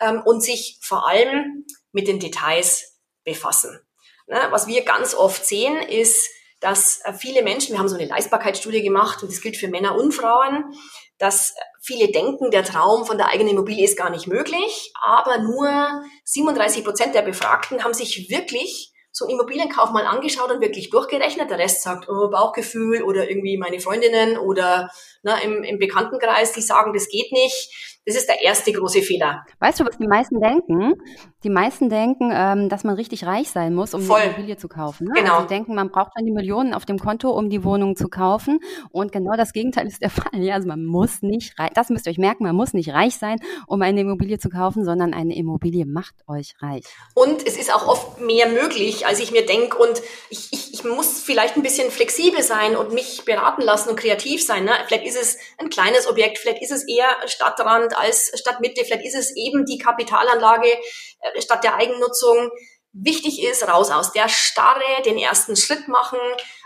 Ähm, 0.00 0.22
und 0.24 0.42
sich 0.42 0.78
vor 0.82 1.08
allem 1.08 1.64
mit 1.92 2.08
den 2.08 2.18
Details 2.18 3.00
befassen. 3.24 3.80
Ne, 4.26 4.40
was 4.50 4.66
wir 4.66 4.82
ganz 4.84 5.14
oft 5.14 5.44
sehen, 5.44 5.76
ist, 5.82 6.28
dass 6.60 7.00
äh, 7.04 7.12
viele 7.12 7.42
Menschen, 7.42 7.72
wir 7.72 7.78
haben 7.78 7.88
so 7.88 7.96
eine 7.96 8.06
Leistbarkeitsstudie 8.06 8.82
gemacht 8.82 9.22
und 9.22 9.30
das 9.30 9.40
gilt 9.40 9.56
für 9.56 9.68
Männer 9.68 9.96
und 9.96 10.12
Frauen, 10.12 10.74
dass 11.18 11.54
viele 11.80 12.10
denken, 12.10 12.50
der 12.50 12.64
Traum 12.64 13.04
von 13.04 13.18
der 13.18 13.28
eigenen 13.28 13.52
Immobilie 13.52 13.84
ist 13.84 13.98
gar 13.98 14.10
nicht 14.10 14.26
möglich, 14.26 14.92
aber 15.00 15.38
nur 15.38 16.02
37 16.24 16.84
Prozent 16.84 17.14
der 17.14 17.22
Befragten 17.22 17.84
haben 17.84 17.94
sich 17.94 18.30
wirklich 18.30 18.92
so 19.12 19.26
einen 19.26 19.34
Immobilienkauf 19.34 19.90
mal 19.90 20.06
angeschaut 20.06 20.50
und 20.50 20.60
wirklich 20.60 20.90
durchgerechnet. 20.90 21.48
Der 21.48 21.58
Rest 21.58 21.82
sagt, 21.82 22.08
oh, 22.08 22.30
Bauchgefühl 22.30 23.02
oder 23.02 23.28
irgendwie 23.28 23.56
meine 23.56 23.78
Freundinnen 23.78 24.38
oder 24.38 24.90
na, 25.22 25.38
im, 25.38 25.62
im 25.62 25.78
Bekanntenkreis, 25.78 26.52
die 26.52 26.62
sagen, 26.62 26.92
das 26.92 27.08
geht 27.08 27.30
nicht. 27.30 27.93
Das 28.06 28.16
ist 28.16 28.28
der 28.28 28.42
erste 28.42 28.70
große 28.70 29.00
Fehler. 29.00 29.46
Weißt 29.60 29.80
du, 29.80 29.84
was 29.86 29.96
die 29.96 30.06
meisten 30.06 30.38
denken? 30.38 30.94
Die 31.42 31.48
meisten 31.48 31.88
denken, 31.88 32.30
ähm, 32.32 32.68
dass 32.68 32.84
man 32.84 32.96
richtig 32.96 33.24
reich 33.24 33.48
sein 33.48 33.74
muss, 33.74 33.94
um 33.94 34.02
Voll. 34.02 34.20
eine 34.20 34.30
Immobilie 34.30 34.56
zu 34.56 34.68
kaufen. 34.68 35.06
Ne? 35.06 35.14
Genau. 35.14 35.36
Also 35.36 35.48
denken, 35.48 35.74
man 35.74 35.90
braucht 35.90 36.12
dann 36.14 36.26
die 36.26 36.32
Millionen 36.32 36.74
auf 36.74 36.84
dem 36.84 36.98
Konto, 36.98 37.30
um 37.30 37.48
die 37.48 37.64
Wohnung 37.64 37.96
zu 37.96 38.08
kaufen. 38.08 38.60
Und 38.90 39.12
genau 39.12 39.36
das 39.36 39.52
Gegenteil 39.52 39.86
ist 39.86 40.02
der 40.02 40.10
Fall. 40.10 40.42
Ja, 40.42 40.54
also 40.54 40.68
man 40.68 40.84
muss 40.84 41.22
nicht 41.22 41.58
reich, 41.58 41.70
das 41.74 41.88
müsst 41.88 42.06
ihr 42.06 42.10
euch 42.10 42.18
merken, 42.18 42.44
man 42.44 42.56
muss 42.56 42.74
nicht 42.74 42.92
reich 42.92 43.16
sein, 43.16 43.38
um 43.66 43.80
eine 43.80 44.00
Immobilie 44.00 44.38
zu 44.38 44.50
kaufen, 44.50 44.84
sondern 44.84 45.14
eine 45.14 45.34
Immobilie 45.34 45.86
macht 45.86 46.14
euch 46.28 46.54
reich. 46.60 46.84
Und 47.14 47.46
es 47.46 47.56
ist 47.56 47.74
auch 47.74 47.88
oft 47.88 48.20
mehr 48.20 48.48
möglich, 48.48 49.06
als 49.06 49.20
ich 49.20 49.32
mir 49.32 49.46
denke. 49.46 49.78
Und 49.78 50.02
ich, 50.28 50.52
ich, 50.52 50.63
muss 50.84 51.22
vielleicht 51.22 51.56
ein 51.56 51.62
bisschen 51.62 51.90
flexibel 51.90 52.42
sein 52.42 52.76
und 52.76 52.92
mich 52.92 53.24
beraten 53.24 53.62
lassen 53.62 53.90
und 53.90 54.00
kreativ 54.00 54.44
sein. 54.44 54.64
Ne? 54.64 54.72
Vielleicht 54.86 55.06
ist 55.06 55.20
es 55.20 55.38
ein 55.58 55.70
kleines 55.70 56.06
Objekt, 56.06 56.38
vielleicht 56.38 56.62
ist 56.62 56.72
es 56.72 56.86
eher 56.86 57.08
Stadtrand 57.26 57.96
als 57.96 58.32
Stadtmitte. 58.38 58.84
Vielleicht 58.84 59.04
ist 59.04 59.14
es 59.14 59.34
eben 59.36 59.64
die 59.64 59.78
Kapitalanlage 59.78 60.68
äh, 60.68 61.40
statt 61.40 61.64
der 61.64 61.76
Eigennutzung. 61.76 62.50
Wichtig 62.92 63.42
ist, 63.42 63.66
raus 63.66 63.90
aus 63.90 64.12
der 64.12 64.28
Starre, 64.28 65.02
den 65.04 65.18
ersten 65.18 65.56
Schritt 65.56 65.88
machen, 65.88 66.18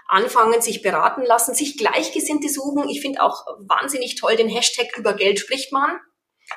anfangen, 0.09 0.61
sich 0.61 0.83
beraten 0.83 1.23
lassen, 1.23 1.55
sich 1.55 1.79
Gleichgesinnte 1.79 2.49
suchen. 2.49 2.89
Ich 2.89 3.01
finde 3.01 3.23
auch 3.23 3.47
wahnsinnig 3.61 4.17
toll 4.17 4.37
den 4.37 4.49
Hashtag 4.49 4.97
über 4.97 5.15
Geld 5.15 5.39
spricht 5.39 5.73
man. 5.73 5.99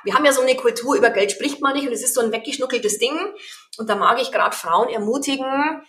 Wir 0.03 0.13
haben 0.13 0.25
ja 0.25 0.32
so 0.32 0.41
eine 0.41 0.56
Kultur, 0.56 0.96
über 0.96 1.10
Geld 1.10 1.32
spricht 1.32 1.62
man 1.62 1.74
nicht 1.74 1.86
und 1.86 1.94
es 1.94 2.03
ist 2.03 2.15
so 2.15 2.22
ein 2.22 2.32
weggeschnuckeltes 2.32 2.98
Ding. 2.98 3.18
Und 3.77 3.89
da 3.89 3.96
mag 3.96 4.22
ich 4.22 4.32
gerade 4.32 4.56
Frauen 4.56 4.89
ermutigen, 4.89 5.84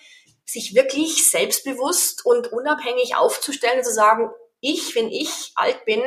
sich 0.52 0.74
wirklich 0.74 1.30
selbstbewusst 1.30 2.24
und 2.24 2.52
unabhängig 2.52 3.16
aufzustellen 3.16 3.78
und 3.78 3.84
zu 3.84 3.92
sagen, 3.92 4.30
ich, 4.60 4.94
wenn 4.94 5.08
ich 5.08 5.52
alt 5.54 5.84
bin, 5.84 6.02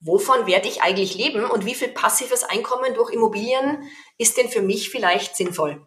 wovon 0.00 0.46
werde 0.46 0.68
ich 0.68 0.82
eigentlich 0.82 1.14
leben 1.14 1.44
und 1.44 1.64
wie 1.64 1.74
viel 1.74 1.88
passives 1.88 2.44
Einkommen 2.44 2.94
durch 2.94 3.12
Immobilien 3.12 3.88
ist 4.18 4.36
denn 4.36 4.48
für 4.48 4.62
mich 4.62 4.90
vielleicht 4.90 5.36
sinnvoll? 5.36 5.84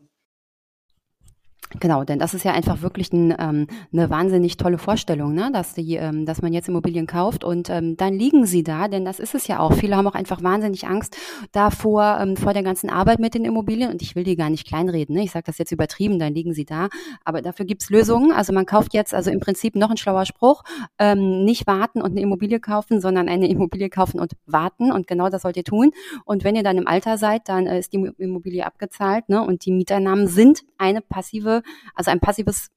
Genau, 1.79 2.03
denn 2.03 2.17
das 2.17 2.33
ist 2.33 2.43
ja 2.45 2.53
einfach 2.53 2.81
wirklich 2.81 3.13
ein, 3.13 3.33
ähm, 3.37 3.67
eine 3.93 4.09
wahnsinnig 4.09 4.57
tolle 4.57 4.79
Vorstellung, 4.79 5.35
ne? 5.35 5.51
dass, 5.53 5.75
die, 5.75 5.97
ähm, 5.97 6.25
dass 6.25 6.41
man 6.41 6.51
jetzt 6.51 6.67
Immobilien 6.67 7.05
kauft 7.05 7.43
und 7.43 7.69
ähm, 7.69 7.95
dann 7.95 8.15
liegen 8.15 8.47
sie 8.47 8.63
da, 8.63 8.87
denn 8.87 9.05
das 9.05 9.19
ist 9.19 9.35
es 9.35 9.45
ja 9.45 9.59
auch. 9.59 9.73
Viele 9.73 9.95
haben 9.95 10.07
auch 10.07 10.15
einfach 10.15 10.41
wahnsinnig 10.41 10.87
Angst 10.87 11.15
davor, 11.51 12.17
ähm, 12.21 12.37
vor 12.37 12.53
der 12.53 12.63
ganzen 12.63 12.89
Arbeit 12.89 13.19
mit 13.19 13.35
den 13.35 13.45
Immobilien 13.45 13.91
und 13.91 14.01
ich 14.01 14.15
will 14.15 14.23
die 14.23 14.35
gar 14.35 14.49
nicht 14.49 14.65
kleinreden. 14.65 15.15
Ne? 15.15 15.23
Ich 15.23 15.31
sage 15.31 15.43
das 15.45 15.59
jetzt 15.59 15.71
übertrieben, 15.71 16.17
dann 16.17 16.33
liegen 16.33 16.55
sie 16.55 16.65
da, 16.65 16.89
aber 17.23 17.43
dafür 17.43 17.67
gibt's 17.67 17.91
Lösungen. 17.91 18.31
Also 18.31 18.51
man 18.51 18.65
kauft 18.65 18.95
jetzt, 18.95 19.13
also 19.13 19.29
im 19.29 19.39
Prinzip 19.39 19.75
noch 19.75 19.91
ein 19.91 19.97
schlauer 19.97 20.25
Spruch, 20.25 20.63
ähm, 20.97 21.45
nicht 21.45 21.67
warten 21.67 22.01
und 22.01 22.11
eine 22.11 22.21
Immobilie 22.21 22.59
kaufen, 22.59 22.99
sondern 22.99 23.29
eine 23.29 23.47
Immobilie 23.49 23.89
kaufen 23.89 24.19
und 24.19 24.31
warten 24.47 24.91
und 24.91 25.05
genau 25.05 25.29
das 25.29 25.43
sollt 25.43 25.57
ihr 25.57 25.63
tun. 25.63 25.91
Und 26.25 26.43
wenn 26.43 26.55
ihr 26.55 26.63
dann 26.63 26.79
im 26.79 26.87
Alter 26.87 27.19
seid, 27.19 27.47
dann 27.47 27.67
äh, 27.67 27.77
ist 27.77 27.93
die 27.93 28.09
Immobilie 28.17 28.65
abgezahlt 28.65 29.29
ne? 29.29 29.45
und 29.45 29.65
die 29.67 29.71
Mieteinnahmen 29.71 30.27
sind 30.27 30.63
eine 30.79 31.01
passive 31.01 31.61
also 31.95 32.11
ein 32.11 32.19
passives 32.19 32.69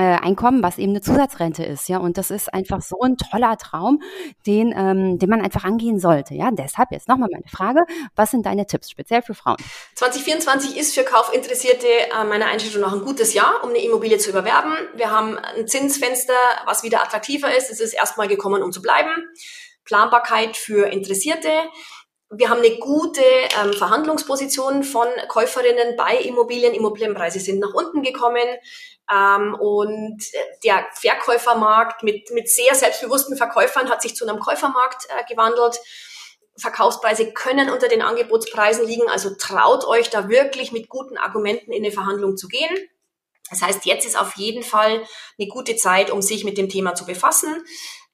äh, 0.00 0.16
Einkommen, 0.18 0.62
was 0.62 0.78
eben 0.78 0.92
eine 0.92 1.02
Zusatzrente 1.02 1.62
ist, 1.62 1.88
ja. 1.90 1.98
Und 1.98 2.16
das 2.16 2.30
ist 2.30 2.54
einfach 2.54 2.80
so 2.80 3.00
ein 3.02 3.18
toller 3.18 3.58
Traum, 3.58 4.00
den, 4.46 4.72
ähm, 4.74 5.18
den 5.18 5.28
man 5.28 5.42
einfach 5.42 5.64
angehen 5.64 5.98
sollte, 6.00 6.32
ja. 6.34 6.50
Deshalb 6.50 6.90
jetzt 6.90 7.06
nochmal 7.06 7.28
meine 7.30 7.48
Frage: 7.48 7.80
Was 8.16 8.30
sind 8.30 8.46
deine 8.46 8.66
Tipps 8.66 8.90
speziell 8.90 9.20
für 9.20 9.34
Frauen? 9.34 9.58
2024 9.96 10.78
ist 10.78 10.94
für 10.94 11.02
Kaufinteressierte 11.02 11.86
äh, 11.86 12.24
meiner 12.24 12.46
Einschätzung 12.46 12.80
nach 12.80 12.94
ein 12.94 13.04
gutes 13.04 13.34
Jahr, 13.34 13.62
um 13.62 13.70
eine 13.70 13.84
Immobilie 13.84 14.16
zu 14.16 14.30
überwerben. 14.30 14.72
Wir 14.94 15.10
haben 15.10 15.36
ein 15.36 15.68
Zinsfenster, 15.68 16.32
was 16.64 16.82
wieder 16.82 17.02
attraktiver 17.02 17.54
ist. 17.54 17.70
Es 17.70 17.80
ist 17.80 17.92
erstmal 17.92 18.28
gekommen, 18.28 18.62
um 18.62 18.72
zu 18.72 18.80
bleiben. 18.80 19.10
Planbarkeit 19.84 20.56
für 20.56 20.86
Interessierte 20.86 21.50
wir 22.30 22.48
haben 22.48 22.62
eine 22.62 22.76
gute 22.78 23.22
ähm, 23.60 23.72
Verhandlungsposition 23.72 24.84
von 24.84 25.08
Käuferinnen 25.26 25.96
bei 25.96 26.16
Immobilien. 26.16 26.74
Immobilienpreise 26.74 27.40
sind 27.40 27.58
nach 27.58 27.74
unten 27.74 28.02
gekommen. 28.02 28.46
Ähm, 29.12 29.56
und 29.58 30.22
der 30.64 30.86
Verkäufermarkt 30.92 32.04
mit, 32.04 32.30
mit 32.30 32.48
sehr 32.48 32.74
selbstbewussten 32.76 33.36
Verkäufern 33.36 33.90
hat 33.90 34.00
sich 34.00 34.14
zu 34.14 34.26
einem 34.26 34.38
Käufermarkt 34.38 35.08
äh, 35.08 35.24
gewandelt. 35.28 35.80
Verkaufspreise 36.56 37.32
können 37.32 37.68
unter 37.68 37.88
den 37.88 38.02
Angebotspreisen 38.02 38.86
liegen. 38.86 39.08
Also 39.08 39.34
traut 39.36 39.84
euch 39.84 40.08
da 40.10 40.28
wirklich 40.28 40.70
mit 40.70 40.88
guten 40.88 41.16
Argumenten 41.16 41.72
in 41.72 41.84
eine 41.84 41.92
Verhandlung 41.92 42.36
zu 42.36 42.46
gehen. 42.46 42.76
Das 43.48 43.62
heißt, 43.62 43.84
jetzt 43.84 44.06
ist 44.06 44.18
auf 44.18 44.36
jeden 44.36 44.62
Fall 44.62 45.02
eine 45.38 45.48
gute 45.48 45.76
Zeit, 45.76 46.10
um 46.10 46.22
sich 46.22 46.44
mit 46.44 46.58
dem 46.58 46.68
Thema 46.68 46.94
zu 46.94 47.04
befassen. 47.04 47.64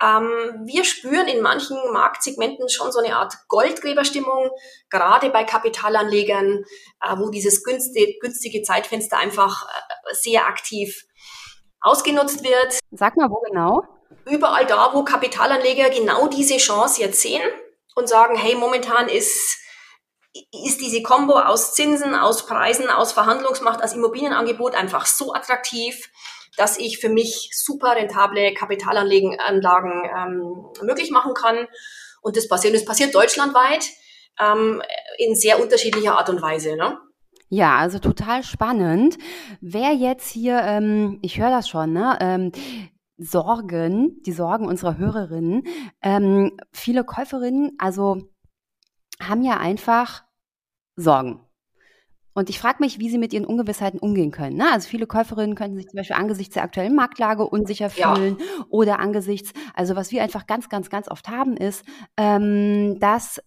Ähm, 0.00 0.62
wir 0.64 0.84
spüren 0.84 1.26
in 1.26 1.42
manchen 1.42 1.76
Marktsegmenten 1.92 2.68
schon 2.68 2.92
so 2.92 3.00
eine 3.00 3.16
Art 3.16 3.34
Goldgräberstimmung, 3.48 4.50
gerade 4.90 5.30
bei 5.30 5.44
Kapitalanlegern, 5.44 6.64
äh, 7.00 7.16
wo 7.18 7.30
dieses 7.30 7.64
günstige, 7.64 8.18
günstige 8.20 8.62
Zeitfenster 8.62 9.18
einfach 9.18 9.66
äh, 9.66 10.14
sehr 10.14 10.46
aktiv 10.46 11.04
ausgenutzt 11.80 12.42
wird. 12.44 12.78
Sag 12.90 13.16
mal, 13.16 13.30
wo 13.30 13.40
genau? 13.40 13.82
Überall 14.26 14.66
da, 14.66 14.90
wo 14.92 15.04
Kapitalanleger 15.04 15.90
genau 15.90 16.28
diese 16.28 16.56
Chance 16.56 17.00
jetzt 17.00 17.20
sehen 17.20 17.42
und 17.94 18.08
sagen, 18.08 18.36
hey, 18.36 18.54
momentan 18.54 19.08
ist 19.08 19.58
ist 20.64 20.80
diese 20.80 21.02
Kombo 21.02 21.34
aus 21.38 21.74
Zinsen, 21.74 22.14
aus 22.14 22.46
Preisen, 22.46 22.88
aus 22.88 23.12
Verhandlungsmacht, 23.12 23.82
aus 23.82 23.94
Immobilienangebot 23.94 24.74
einfach 24.74 25.06
so 25.06 25.32
attraktiv, 25.34 26.10
dass 26.56 26.78
ich 26.78 26.98
für 26.98 27.08
mich 27.08 27.50
super 27.52 27.96
rentable 27.96 28.54
Kapitalanlagen 28.54 30.02
ähm, 30.16 30.66
möglich 30.82 31.10
machen 31.10 31.34
kann. 31.34 31.66
Und 32.22 32.36
das 32.36 32.48
passiert, 32.48 32.74
das 32.74 32.84
passiert 32.84 33.14
deutschlandweit 33.14 33.86
ähm, 34.40 34.82
in 35.18 35.34
sehr 35.34 35.60
unterschiedlicher 35.60 36.18
Art 36.18 36.28
und 36.28 36.42
Weise. 36.42 36.76
Ne? 36.76 36.98
Ja, 37.48 37.76
also 37.76 37.98
total 37.98 38.42
spannend. 38.42 39.18
Wer 39.60 39.92
jetzt 39.92 40.28
hier, 40.30 40.60
ähm, 40.62 41.18
ich 41.22 41.38
höre 41.38 41.50
das 41.50 41.68
schon, 41.68 41.92
ne? 41.92 42.18
Ähm, 42.20 42.52
Sorgen, 43.18 44.22
die 44.26 44.32
Sorgen 44.32 44.66
unserer 44.66 44.98
Hörerinnen. 44.98 45.62
Ähm, 46.02 46.58
viele 46.72 47.02
Käuferinnen, 47.04 47.72
also 47.78 48.18
haben 49.22 49.42
ja 49.42 49.56
einfach 49.56 50.25
Sorgen. 50.96 51.40
Und 52.36 52.50
ich 52.50 52.58
frage 52.58 52.78
mich, 52.80 52.98
wie 52.98 53.08
sie 53.08 53.16
mit 53.16 53.32
ihren 53.32 53.46
Ungewissheiten 53.46 53.98
umgehen 53.98 54.30
können. 54.30 54.58
Ne? 54.58 54.70
Also 54.70 54.88
viele 54.88 55.06
Käuferinnen 55.06 55.54
könnten 55.54 55.76
sich 55.76 55.88
zum 55.88 55.96
Beispiel 55.96 56.16
angesichts 56.16 56.52
der 56.52 56.64
aktuellen 56.64 56.94
Marktlage 56.94 57.46
unsicher 57.46 57.88
fühlen 57.88 58.36
ja. 58.38 58.64
oder 58.68 58.98
angesichts, 58.98 59.54
also 59.72 59.96
was 59.96 60.12
wir 60.12 60.22
einfach 60.22 60.46
ganz, 60.46 60.68
ganz, 60.68 60.90
ganz 60.90 61.08
oft 61.08 61.28
haben, 61.28 61.56
ist, 61.56 61.82
ähm, 62.18 62.98
dass 63.00 63.40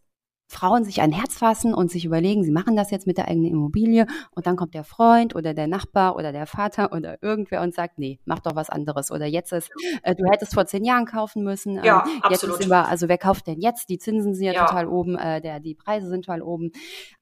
Frauen 0.50 0.84
sich 0.84 1.00
ein 1.00 1.12
Herz 1.12 1.38
fassen 1.38 1.76
und 1.76 1.92
sich 1.92 2.06
überlegen, 2.06 2.44
sie 2.44 2.52
machen 2.52 2.76
das 2.76 2.90
jetzt 2.90 3.06
mit 3.06 3.18
der 3.18 3.28
eigenen 3.28 3.52
Immobilie 3.52 4.08
und 4.32 4.48
dann 4.48 4.56
kommt 4.56 4.74
der 4.74 4.84
Freund 4.84 5.36
oder 5.36 5.54
der 5.54 5.68
Nachbar 5.68 6.16
oder 6.16 6.32
der 6.32 6.48
Vater 6.48 6.92
oder 6.92 7.22
irgendwer 7.22 7.62
und 7.62 7.76
sagt, 7.76 8.00
nee, 8.00 8.20
mach 8.26 8.40
doch 8.40 8.56
was 8.56 8.72
anderes 8.72 9.12
oder 9.12 9.28
jetzt 9.28 9.54
ist, 9.54 9.70
äh, 10.02 10.16
du 10.16 10.26
hättest 10.26 10.56
vor 10.56 10.66
zehn 10.66 10.84
Jahren 10.84 11.06
kaufen 11.06 11.44
müssen. 11.44 11.84
Ja, 11.84 12.04
ähm, 12.04 12.14
jetzt 12.16 12.26
absolut. 12.26 12.60
Ist 12.62 12.66
über, 12.66 12.88
also 12.88 13.08
wer 13.08 13.20
kauft 13.20 13.46
denn 13.46 13.62
jetzt? 13.62 13.90
Die 13.90 14.00
Zinsen 14.00 14.34
sind 14.34 14.44
ja, 14.44 14.54
ja. 14.54 14.66
total 14.66 14.88
oben, 14.88 15.18
äh, 15.18 15.40
der, 15.40 15.60
die 15.60 15.76
Preise 15.76 16.10
sind 16.10 16.26
total 16.26 16.42
oben. 16.42 16.72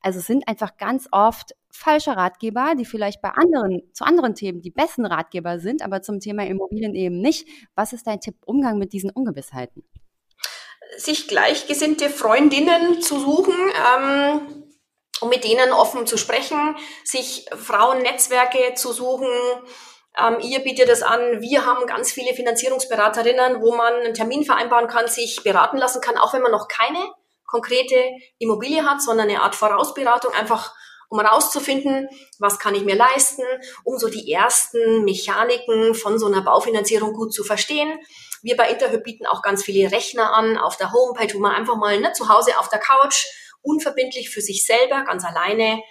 Also 0.02 0.20
es 0.20 0.26
sind 0.26 0.48
einfach 0.48 0.78
ganz 0.78 1.10
oft 1.12 1.54
falsche 1.70 2.16
Ratgeber, 2.16 2.76
die 2.80 2.86
vielleicht 2.86 3.22
bei 3.22 3.32
anderen, 3.32 3.82
zu 3.92 4.06
anderen 4.06 4.36
Themen 4.36 4.62
die 4.62 4.72
besten 4.72 5.06
Ratgeber 5.06 5.60
sind, 5.60 5.82
aber 5.82 6.02
zum 6.02 6.22
Thema 6.22 6.46
Immobilien 6.46 6.96
eben 6.96 7.20
nicht. 7.20 7.46
Was 7.76 7.92
ist 7.92 8.08
dein 8.08 8.22
Tipp, 8.22 8.36
Umgang 8.46 8.78
mit 8.78 8.94
diesen 8.94 9.10
Ungewissheiten? 9.10 9.84
Sich 10.96 11.28
gleichgesinnte 11.28 12.10
Freundinnen 12.10 13.02
zu 13.02 13.20
suchen, 13.20 13.56
ähm, 13.98 14.64
um 15.20 15.30
mit 15.30 15.44
denen 15.44 15.72
offen 15.72 16.08
zu 16.08 16.18
sprechen, 16.18 16.78
sich 17.04 17.46
Frauennetzwerke 17.56 18.76
zu 18.76 18.94
suchen, 18.94 19.28
ähm, 20.20 20.40
ihr 20.42 20.60
bietet 20.60 20.90
es 20.90 21.04
an. 21.04 21.42
Wir 21.42 21.66
haben 21.66 21.86
ganz 21.86 22.12
viele 22.12 22.34
Finanzierungsberaterinnen, 22.34 23.62
wo 23.62 23.76
man 23.76 23.94
einen 23.94 24.14
Termin 24.14 24.44
vereinbaren 24.44 24.88
kann, 24.88 25.08
sich 25.08 25.44
beraten 25.44 25.78
lassen 25.78 26.02
kann, 26.02 26.18
auch 26.18 26.34
wenn 26.34 26.42
man 26.42 26.52
noch 26.52 26.68
keine 26.68 27.00
konkrete 27.46 27.96
Immobilie 28.40 28.84
hat, 28.84 29.02
sondern 29.02 29.30
eine 29.30 29.42
Art 29.42 29.56
Vorausberatung, 29.56 30.34
einfach 30.34 30.74
um 31.10 31.22
herauszufinden, 31.22 32.10
was 32.40 32.60
kann 32.60 32.76
ich 32.76 32.84
mir 32.84 32.96
leisten, 32.96 33.44
um 33.86 33.98
so 33.98 34.10
die 34.10 34.30
ersten 34.32 35.06
Mechaniken 35.06 35.94
von 35.96 36.20
so 36.20 36.26
einer 36.26 36.42
Baufinanzierung 36.42 37.14
gut 37.14 37.34
zu 37.34 37.46
verstehen. 37.46 37.98
Wir 38.42 38.56
bei 38.56 38.70
Interhyp 38.70 39.04
bieten 39.04 39.26
auch 39.26 39.42
ganz 39.42 39.64
viele 39.64 39.92
Rechner 39.92 40.34
an 40.34 40.58
auf 40.58 40.78
der 40.78 40.92
Homepage, 40.92 41.34
wo 41.34 41.40
man 41.40 41.54
einfach 41.54 41.76
mal 41.76 42.00
ne, 42.00 42.14
zu 42.14 42.30
Hause 42.30 42.58
auf 42.60 42.70
der 42.70 42.80
Couch 42.80 43.26
unverbindlich 43.62 44.30
für 44.30 44.42
sich 44.42 44.66
selber, 44.66 45.04
ganz 45.04 45.26
alleine 45.26 45.82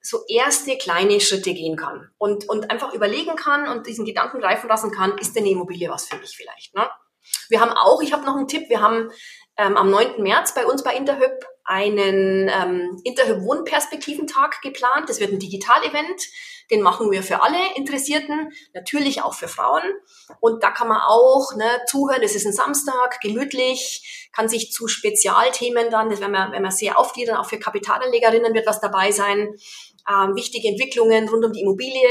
so 0.00 0.20
erste 0.28 0.76
kleine 0.78 1.20
Schritte 1.20 1.52
gehen 1.52 1.76
kann 1.76 2.10
und, 2.18 2.48
und 2.48 2.70
einfach 2.70 2.94
überlegen 2.94 3.34
kann 3.34 3.68
und 3.68 3.86
diesen 3.86 4.04
Gedanken 4.04 4.40
greifen 4.40 4.68
lassen 4.68 4.92
kann, 4.92 5.18
ist 5.18 5.34
denn 5.34 5.42
eine 5.42 5.52
Immobilie 5.52 5.90
was 5.90 6.06
für 6.06 6.16
mich 6.16 6.36
vielleicht? 6.36 6.74
Ne? 6.74 6.88
Wir 7.48 7.60
haben 7.60 7.72
auch, 7.72 8.00
ich 8.02 8.12
habe 8.12 8.24
noch 8.24 8.36
einen 8.36 8.48
Tipp, 8.48 8.68
wir 8.68 8.80
haben 8.80 9.10
ähm, 9.56 9.76
am 9.76 9.90
9. 9.90 10.22
März 10.22 10.54
bei 10.54 10.64
uns 10.64 10.82
bei 10.84 10.94
Interhyp 10.94 11.44
einen 11.66 12.48
ähm, 12.48 13.00
Interhyp 13.04 13.42
Wohnperspektiventag 13.42 14.60
geplant. 14.62 15.08
Das 15.08 15.20
wird 15.20 15.32
ein 15.32 15.38
Digital-Event. 15.38 16.22
Den 16.70 16.82
machen 16.82 17.10
wir 17.10 17.22
für 17.22 17.42
alle 17.42 17.58
Interessierten, 17.76 18.52
natürlich 18.74 19.22
auch 19.22 19.34
für 19.34 19.46
Frauen. 19.46 19.82
Und 20.40 20.64
da 20.64 20.70
kann 20.70 20.88
man 20.88 21.00
auch 21.00 21.54
ne, 21.56 21.82
zuhören. 21.86 22.22
Das 22.22 22.34
ist 22.34 22.46
ein 22.46 22.52
Samstag, 22.52 23.20
gemütlich, 23.20 24.28
kann 24.34 24.48
sich 24.48 24.72
zu 24.72 24.88
Spezialthemen 24.88 25.90
dann, 25.90 26.10
das 26.10 26.20
werden 26.20 26.32
wir, 26.32 26.50
werden 26.50 26.64
wir 26.64 26.70
sehr 26.72 26.98
aufgliedern, 26.98 27.36
auch 27.36 27.48
für 27.48 27.58
Kapitalanlegerinnen 27.58 28.52
wird 28.52 28.66
was 28.66 28.80
dabei 28.80 29.12
sein 29.12 29.54
ähm, 30.08 30.34
wichtige 30.34 30.68
Entwicklungen 30.68 31.28
rund 31.28 31.44
um 31.44 31.52
die 31.52 31.60
Immobilie 31.60 32.08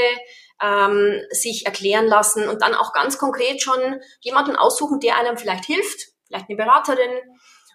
ähm, 0.62 1.20
sich 1.30 1.66
erklären 1.66 2.06
lassen 2.06 2.48
und 2.48 2.62
dann 2.62 2.74
auch 2.74 2.92
ganz 2.92 3.18
konkret 3.18 3.62
schon 3.62 4.00
jemanden 4.20 4.56
aussuchen, 4.56 5.00
der 5.00 5.16
einem 5.16 5.36
vielleicht 5.36 5.64
hilft, 5.64 6.08
vielleicht 6.26 6.48
eine 6.48 6.56
Beraterin 6.56 7.10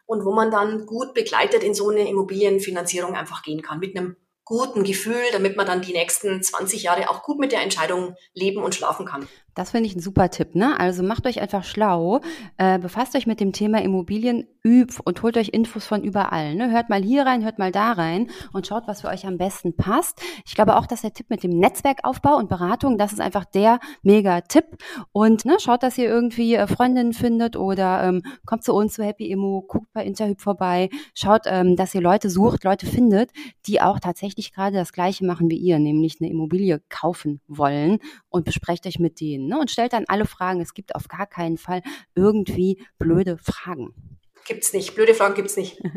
und 0.05 0.25
wo 0.25 0.33
man 0.33 0.51
dann 0.51 0.85
gut 0.85 1.13
begleitet 1.13 1.63
in 1.63 1.73
so 1.73 1.89
eine 1.89 2.09
Immobilienfinanzierung 2.09 3.15
einfach 3.15 3.43
gehen 3.43 3.61
kann 3.61 3.79
mit 3.79 3.95
einem 3.95 4.15
guten 4.51 4.83
Gefühl, 4.83 5.23
damit 5.31 5.55
man 5.55 5.65
dann 5.65 5.81
die 5.81 5.93
nächsten 5.93 6.43
20 6.43 6.83
Jahre 6.83 7.09
auch 7.09 7.23
gut 7.23 7.39
mit 7.39 7.53
der 7.53 7.61
Entscheidung 7.61 8.15
leben 8.33 8.61
und 8.61 8.75
schlafen 8.75 9.05
kann. 9.05 9.27
Das 9.55 9.71
finde 9.71 9.87
ich 9.87 9.95
ein 9.95 10.01
super 10.01 10.29
Tipp, 10.29 10.55
ne? 10.55 10.79
Also 10.79 11.03
macht 11.03 11.25
euch 11.25 11.41
einfach 11.41 11.63
schlau, 11.63 12.21
äh, 12.57 12.79
befasst 12.79 13.15
euch 13.15 13.27
mit 13.27 13.39
dem 13.39 13.51
Thema 13.51 13.81
Immobilien, 13.81 14.47
üb 14.63 14.99
und 15.03 15.21
holt 15.23 15.37
euch 15.37 15.49
Infos 15.49 15.85
von 15.85 16.03
überall. 16.03 16.55
Ne? 16.55 16.71
Hört 16.71 16.89
mal 16.89 17.01
hier 17.01 17.25
rein, 17.25 17.43
hört 17.43 17.59
mal 17.59 17.71
da 17.71 17.93
rein 17.93 18.29
und 18.53 18.67
schaut, 18.67 18.83
was 18.87 19.01
für 19.01 19.07
euch 19.07 19.25
am 19.25 19.37
besten 19.37 19.75
passt. 19.75 20.21
Ich 20.45 20.55
glaube 20.55 20.77
auch, 20.77 20.85
dass 20.85 21.01
der 21.01 21.13
Tipp 21.13 21.29
mit 21.29 21.43
dem 21.43 21.51
Netzwerkaufbau 21.51 22.35
und 22.37 22.49
Beratung, 22.49 22.97
das 22.97 23.11
ist 23.11 23.21
einfach 23.21 23.45
der 23.45 23.79
Mega-Tipp. 24.03 24.65
Und 25.11 25.45
ne, 25.45 25.57
schaut, 25.59 25.83
dass 25.83 25.97
ihr 25.97 26.07
irgendwie 26.07 26.55
äh, 26.55 26.67
Freundinnen 26.67 27.13
findet 27.13 27.55
oder 27.55 28.03
ähm, 28.03 28.21
kommt 28.45 28.63
zu 28.63 28.73
uns 28.73 28.93
zu 28.93 29.03
Happy 29.03 29.29
Immo, 29.29 29.65
guckt 29.67 29.91
bei 29.93 30.05
Interhyp 30.05 30.39
vorbei, 30.39 30.89
schaut, 31.13 31.41
ähm, 31.45 31.75
dass 31.75 31.95
ihr 31.95 32.01
Leute 32.01 32.29
sucht, 32.29 32.63
Leute 32.63 32.85
findet, 32.85 33.31
die 33.65 33.81
auch 33.81 33.99
tatsächlich 33.99 34.40
gerade 34.49 34.77
das 34.77 34.93
Gleiche 34.93 35.25
machen 35.25 35.49
wie 35.51 35.57
ihr, 35.57 35.77
nämlich 35.77 36.17
eine 36.19 36.29
Immobilie 36.31 36.81
kaufen 36.89 37.41
wollen 37.47 37.99
und 38.29 38.45
besprecht 38.45 38.87
euch 38.87 38.97
mit 38.97 39.19
denen 39.21 39.47
ne? 39.47 39.59
und 39.59 39.69
stellt 39.69 39.93
dann 39.93 40.05
alle 40.07 40.25
Fragen. 40.25 40.61
Es 40.61 40.73
gibt 40.73 40.95
auf 40.95 41.07
gar 41.07 41.27
keinen 41.27 41.59
Fall 41.59 41.83
irgendwie 42.15 42.83
blöde 42.97 43.37
Fragen. 43.37 43.93
Gibt's 44.47 44.73
nicht. 44.73 44.95
Blöde 44.95 45.13
Fragen 45.13 45.35
gibt's 45.35 45.57
nicht. 45.57 45.81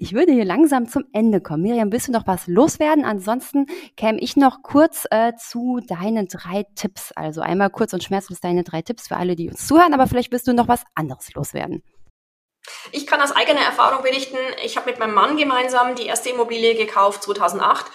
Ich 0.00 0.14
würde 0.14 0.32
hier 0.32 0.44
langsam 0.44 0.88
zum 0.88 1.04
Ende 1.12 1.40
kommen. 1.40 1.62
Miriam, 1.62 1.92
willst 1.92 2.08
du 2.08 2.12
noch 2.12 2.26
was 2.26 2.46
loswerden? 2.46 3.04
Ansonsten 3.04 3.66
käme 3.96 4.18
ich 4.20 4.36
noch 4.36 4.62
kurz 4.62 5.06
äh, 5.10 5.34
zu 5.36 5.80
deinen 5.86 6.26
drei 6.28 6.64
Tipps. 6.74 7.12
Also 7.12 7.40
einmal 7.40 7.70
kurz 7.70 7.92
und 7.92 8.02
schmerzlos 8.02 8.40
deine 8.40 8.64
drei 8.64 8.82
Tipps 8.82 9.08
für 9.08 9.16
alle, 9.16 9.36
die 9.36 9.48
uns 9.48 9.66
zuhören, 9.66 9.94
aber 9.94 10.06
vielleicht 10.06 10.32
willst 10.32 10.48
du 10.48 10.54
noch 10.54 10.68
was 10.68 10.82
anderes 10.94 11.32
loswerden. 11.34 11.82
Ich 12.92 13.06
kann 13.06 13.20
aus 13.20 13.32
eigener 13.32 13.60
Erfahrung 13.60 14.02
berichten, 14.02 14.38
ich 14.64 14.76
habe 14.76 14.90
mit 14.90 14.98
meinem 14.98 15.14
Mann 15.14 15.36
gemeinsam 15.36 15.94
die 15.94 16.06
erste 16.06 16.30
Immobilie 16.30 16.74
gekauft 16.74 17.22
2008. 17.24 17.86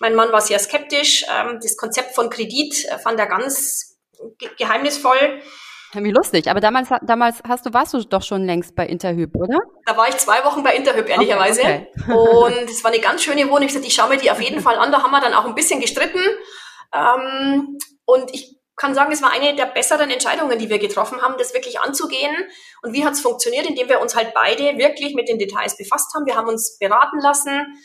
Mein 0.00 0.14
Mann 0.14 0.32
war 0.32 0.40
sehr 0.40 0.58
skeptisch. 0.58 1.24
Ähm, 1.32 1.58
das 1.62 1.76
Konzept 1.76 2.14
von 2.14 2.30
Kredit 2.30 2.84
äh, 2.86 2.98
fand 2.98 3.20
er 3.20 3.26
ganz 3.26 3.98
geheimnisvoll. 4.58 5.40
Wie 5.94 6.10
lustig, 6.10 6.48
aber 6.48 6.60
damals, 6.60 6.88
damals 7.02 7.42
hast 7.46 7.66
du, 7.66 7.74
warst 7.74 7.92
du 7.92 8.02
doch 8.02 8.22
schon 8.22 8.46
längst 8.46 8.74
bei 8.74 8.86
Interhyp, 8.86 9.36
oder? 9.36 9.58
Da 9.84 9.94
war 9.94 10.08
ich 10.08 10.16
zwei 10.16 10.42
Wochen 10.44 10.62
bei 10.62 10.74
Interhyp, 10.74 11.06
ehrlicherweise. 11.06 11.60
Okay, 11.60 11.86
okay. 12.08 12.12
und 12.12 12.70
es 12.70 12.82
war 12.82 12.90
eine 12.90 13.00
ganz 13.00 13.22
schöne 13.22 13.46
Wohnung. 13.50 13.64
Ich 13.64 13.74
sagte, 13.74 13.88
ich 13.88 13.94
schaue 13.94 14.08
mir 14.08 14.16
die 14.16 14.30
auf 14.30 14.40
jeden 14.40 14.62
Fall 14.62 14.78
an. 14.78 14.90
Da 14.90 15.02
haben 15.02 15.10
wir 15.10 15.20
dann 15.20 15.34
auch 15.34 15.44
ein 15.44 15.54
bisschen 15.54 15.80
gestritten. 15.80 16.20
Ähm, 16.94 17.78
und 18.06 18.32
ich 18.32 18.56
kann 18.82 18.96
sagen, 18.96 19.12
es 19.12 19.22
war 19.22 19.30
eine 19.30 19.54
der 19.54 19.66
besseren 19.66 20.10
Entscheidungen, 20.10 20.58
die 20.58 20.68
wir 20.68 20.80
getroffen 20.80 21.22
haben, 21.22 21.36
das 21.38 21.54
wirklich 21.54 21.78
anzugehen. 21.80 22.34
Und 22.82 22.92
wie 22.92 23.04
hat 23.04 23.12
es 23.12 23.20
funktioniert? 23.20 23.64
Indem 23.64 23.88
wir 23.88 24.00
uns 24.00 24.16
halt 24.16 24.34
beide 24.34 24.76
wirklich 24.76 25.14
mit 25.14 25.28
den 25.28 25.38
Details 25.38 25.76
befasst 25.76 26.12
haben. 26.14 26.26
Wir 26.26 26.34
haben 26.34 26.48
uns 26.48 26.78
beraten 26.78 27.20
lassen 27.20 27.78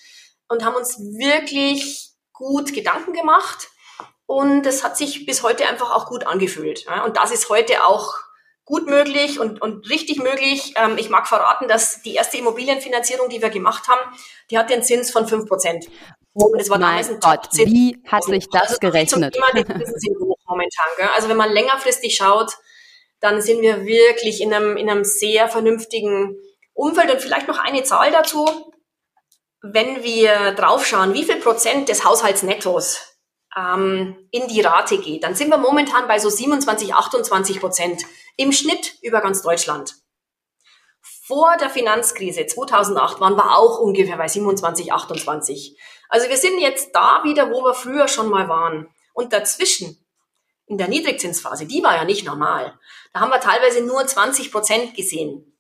und 0.48 0.66
haben 0.66 0.76
uns 0.76 0.98
wirklich 0.98 2.10
gut 2.34 2.74
Gedanken 2.74 3.14
gemacht 3.14 3.70
und 4.26 4.66
es 4.66 4.84
hat 4.84 4.98
sich 4.98 5.28
bis 5.28 5.44
heute 5.44 5.68
einfach 5.68 5.92
auch 5.92 6.08
gut 6.08 6.26
angefühlt. 6.26 6.88
Und 7.06 7.16
das 7.16 7.30
ist 7.32 7.50
heute 7.50 7.86
auch 7.86 8.16
gut 8.66 8.88
möglich 8.88 9.40
und, 9.40 9.62
und 9.62 9.88
richtig 9.92 10.18
möglich. 10.18 10.74
Ähm, 10.78 10.98
ich 10.98 11.10
mag 11.10 11.28
verraten, 11.28 11.68
dass 11.68 12.02
die 12.02 12.16
erste 12.16 12.38
Immobilienfinanzierung, 12.38 13.30
die 13.30 13.42
wir 13.42 13.50
gemacht 13.50 13.88
haben, 13.88 14.02
die 14.50 14.58
hat 14.58 14.72
den 14.72 14.82
Zins 14.82 15.12
von 15.12 15.28
5%. 15.28 15.88
Und 16.34 16.60
es 16.60 16.70
war 16.70 16.78
damals 16.78 17.10
ein 17.10 17.20
Gott, 17.20 17.48
wie 17.54 18.02
hat 18.06 18.24
sich 18.24 18.48
das 18.50 18.64
also 18.64 18.80
gerechnet? 18.80 19.34
Thema, 19.34 19.48
momentan. 20.58 20.88
Gell? 20.98 21.10
Also 21.16 21.30
wenn 21.30 21.38
man 21.38 21.52
längerfristig 21.52 22.16
schaut, 22.16 22.54
dann 23.20 23.42
sind 23.42 23.62
wir 23.62 23.86
wirklich 23.86 24.42
in 24.42 24.54
einem, 24.54 24.78
in 24.78 24.90
einem 24.90 25.04
sehr 25.04 25.48
vernünftigen 25.48 26.38
Umfeld. 26.74 27.12
Und 27.12 27.22
vielleicht 27.22 27.48
noch 27.48 27.60
eine 27.60 27.84
Zahl 27.84 28.12
dazu. 28.12 28.74
Wenn 29.62 30.04
wir 30.04 30.52
draufschauen, 30.52 31.14
wie 31.14 31.24
viel 31.24 31.38
Prozent 31.38 31.90
des 31.90 32.06
Haushaltsnettos 32.06 33.18
ähm, 33.58 34.28
in 34.32 34.48
die 34.48 34.62
Rate 34.62 35.00
geht, 35.00 35.24
dann 35.24 35.36
sind 35.36 35.50
wir 35.50 35.58
momentan 35.58 36.08
bei 36.08 36.20
so 36.20 36.30
27, 36.30 36.94
28 36.94 37.60
Prozent 37.60 38.04
im 38.36 38.52
Schnitt 38.52 38.96
über 39.02 39.20
ganz 39.22 39.42
Deutschland. 39.42 39.96
Vor 41.02 41.58
der 41.58 41.70
Finanzkrise 41.70 42.46
2008 42.46 43.20
waren 43.20 43.36
wir 43.36 43.58
auch 43.58 43.80
ungefähr 43.80 44.18
bei 44.18 44.28
27, 44.28 44.94
28. 44.94 45.78
Also 46.08 46.30
wir 46.30 46.38
sind 46.38 46.60
jetzt 46.60 46.92
da 46.94 47.22
wieder, 47.24 47.52
wo 47.52 47.64
wir 47.64 47.74
früher 47.74 48.08
schon 48.08 48.30
mal 48.30 48.48
waren. 48.48 48.88
Und 49.14 49.34
dazwischen, 49.34 50.07
in 50.68 50.78
der 50.78 50.90
Niedrigzinsphase, 50.90 51.66
die 51.66 51.82
war 51.82 51.96
ja 51.96 52.04
nicht 52.04 52.26
normal. 52.26 52.78
Da 53.14 53.22
haben 53.22 53.32
wir 53.32 53.40
teilweise 53.40 53.82
nur 53.82 54.06
20 54.06 54.52
Prozent 54.52 54.96
gesehen. 54.96 55.58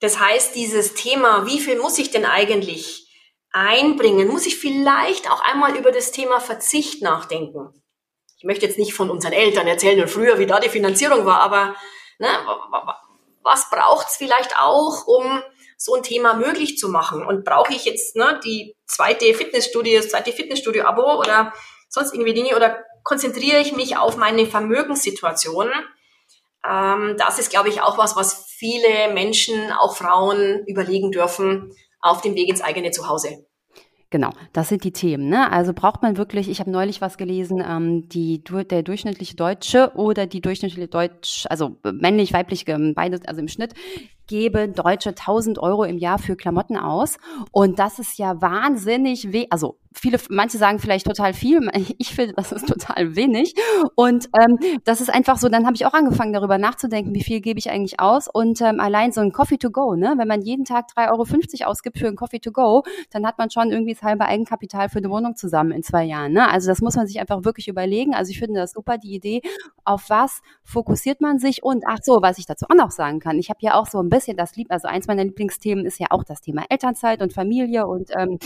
Das 0.00 0.20
heißt, 0.20 0.54
dieses 0.54 0.94
Thema, 0.94 1.46
wie 1.46 1.60
viel 1.60 1.78
muss 1.78 1.98
ich 1.98 2.10
denn 2.10 2.24
eigentlich 2.24 3.08
einbringen, 3.50 4.28
muss 4.28 4.46
ich 4.46 4.58
vielleicht 4.58 5.30
auch 5.30 5.40
einmal 5.40 5.76
über 5.76 5.92
das 5.92 6.10
Thema 6.10 6.40
Verzicht 6.40 7.02
nachdenken. 7.02 7.82
Ich 8.36 8.44
möchte 8.44 8.66
jetzt 8.66 8.78
nicht 8.78 8.94
von 8.94 9.10
unseren 9.10 9.32
Eltern 9.32 9.66
erzählen 9.66 10.00
und 10.00 10.10
früher, 10.10 10.38
wie 10.38 10.46
da 10.46 10.60
die 10.60 10.68
Finanzierung 10.68 11.24
war, 11.24 11.40
aber 11.40 11.76
ne, 12.18 12.28
was 13.42 13.70
braucht 13.70 14.08
es 14.08 14.16
vielleicht 14.16 14.58
auch, 14.58 15.06
um 15.06 15.42
so 15.76 15.94
ein 15.94 16.02
Thema 16.02 16.34
möglich 16.34 16.78
zu 16.78 16.88
machen? 16.88 17.24
Und 17.24 17.44
brauche 17.44 17.72
ich 17.72 17.84
jetzt 17.84 18.16
ne, 18.16 18.40
die 18.44 18.76
zweite 18.86 19.32
Fitnessstudio, 19.34 19.98
das 19.98 20.10
zweite 20.10 20.32
Fitnessstudio-Abo 20.32 21.18
oder 21.18 21.52
sonst 21.88 22.12
irgendwie 22.12 22.34
Dinge 22.34 22.56
oder 22.56 22.84
konzentriere 23.04 23.60
ich 23.60 23.76
mich 23.76 23.96
auf 23.96 24.16
meine 24.16 24.46
Vermögenssituation? 24.46 25.68
Ähm, 26.68 27.14
das 27.18 27.38
ist, 27.38 27.50
glaube 27.50 27.68
ich, 27.68 27.82
auch 27.82 27.98
was, 27.98 28.16
was 28.16 28.46
viele 28.48 29.12
Menschen, 29.12 29.70
auch 29.72 29.94
Frauen, 29.94 30.64
überlegen 30.66 31.12
dürfen, 31.12 31.70
auf 32.00 32.22
dem 32.22 32.34
Weg 32.34 32.48
ins 32.48 32.62
eigene 32.62 32.90
Zuhause. 32.90 33.46
Genau, 34.14 34.30
das 34.52 34.68
sind 34.68 34.84
die 34.84 34.92
Themen. 34.92 35.28
Ne? 35.28 35.50
Also 35.50 35.72
braucht 35.72 36.00
man 36.02 36.16
wirklich, 36.16 36.48
ich 36.48 36.60
habe 36.60 36.70
neulich 36.70 37.00
was 37.00 37.18
gelesen, 37.18 37.60
ähm, 37.66 38.08
die, 38.08 38.44
der 38.44 38.84
durchschnittliche 38.84 39.34
Deutsche 39.34 39.90
oder 39.96 40.26
die 40.26 40.40
durchschnittliche 40.40 40.86
Deutsch, 40.86 41.46
also 41.50 41.78
männlich, 41.82 42.32
weiblich, 42.32 42.64
beides, 42.64 43.24
also 43.26 43.40
im 43.40 43.48
Schnitt, 43.48 43.74
geben 44.26 44.74
Deutsche 44.74 45.10
1000 45.10 45.58
Euro 45.58 45.84
im 45.84 45.98
Jahr 45.98 46.18
für 46.18 46.36
Klamotten 46.36 46.76
aus. 46.76 47.18
Und 47.52 47.78
das 47.78 47.98
ist 47.98 48.18
ja 48.18 48.40
wahnsinnig 48.40 49.32
weh. 49.32 49.46
Also 49.50 49.78
viele, 49.94 50.18
manche 50.28 50.58
sagen 50.58 50.78
vielleicht 50.78 51.06
total 51.06 51.32
viel. 51.32 51.60
Ich 51.98 52.14
finde, 52.14 52.34
das 52.34 52.50
ist 52.50 52.66
total 52.66 53.14
wenig. 53.14 53.54
Und 53.94 54.28
ähm, 54.38 54.58
das 54.84 55.00
ist 55.00 55.12
einfach 55.12 55.38
so, 55.38 55.48
dann 55.48 55.64
habe 55.64 55.76
ich 55.76 55.86
auch 55.86 55.94
angefangen, 55.94 56.32
darüber 56.32 56.58
nachzudenken, 56.58 57.14
wie 57.14 57.22
viel 57.22 57.40
gebe 57.40 57.58
ich 57.58 57.70
eigentlich 57.70 58.00
aus. 58.00 58.28
Und 58.28 58.60
ähm, 58.60 58.80
allein 58.80 59.12
so 59.12 59.20
ein 59.20 59.32
Coffee 59.32 59.58
to 59.58 59.70
go, 59.70 59.94
ne? 59.94 60.14
wenn 60.16 60.26
man 60.26 60.42
jeden 60.42 60.64
Tag 60.64 60.86
3,50 60.96 61.60
Euro 61.60 61.70
ausgibt 61.70 61.98
für 61.98 62.08
ein 62.08 62.16
Coffee 62.16 62.40
to 62.40 62.52
go, 62.52 62.82
dann 63.10 63.26
hat 63.26 63.38
man 63.38 63.50
schon 63.50 63.70
irgendwie 63.70 63.94
das 63.94 64.02
halbe 64.02 64.24
Eigenkapital 64.24 64.88
für 64.88 64.98
eine 64.98 65.10
Wohnung 65.10 65.36
zusammen 65.36 65.70
in 65.70 65.82
zwei 65.82 66.04
Jahren. 66.04 66.32
Ne? 66.32 66.50
Also 66.50 66.68
das 66.68 66.80
muss 66.80 66.96
man 66.96 67.06
sich 67.06 67.20
einfach 67.20 67.44
wirklich 67.44 67.68
überlegen. 67.68 68.14
Also 68.14 68.30
ich 68.30 68.38
finde 68.38 68.60
das 68.60 68.72
super, 68.72 68.98
die 68.98 69.14
Idee, 69.14 69.42
auf 69.84 70.10
was 70.10 70.42
fokussiert 70.64 71.20
man 71.20 71.38
sich. 71.38 71.62
Und 71.62 71.84
ach 71.86 71.98
so, 72.02 72.20
was 72.20 72.38
ich 72.38 72.46
dazu 72.46 72.66
auch 72.68 72.76
noch 72.76 72.90
sagen 72.90 73.20
kann, 73.20 73.38
ich 73.38 73.50
habe 73.50 73.60
ja 73.62 73.74
auch 73.74 73.86
so 73.86 74.00
ein 74.00 74.08
bisschen 74.14 74.36
das 74.36 74.54
Lieb, 74.56 74.68
also 74.70 74.86
eins 74.86 75.06
meiner 75.06 75.24
Lieblingsthemen 75.24 75.84
ist 75.84 75.98
ja 75.98 76.06
auch 76.10 76.22
das 76.24 76.40
Thema 76.40 76.64
Elternzeit 76.68 77.20
und 77.20 77.32
Familie 77.32 77.86
und 77.86 78.10
ähm, 78.16 78.38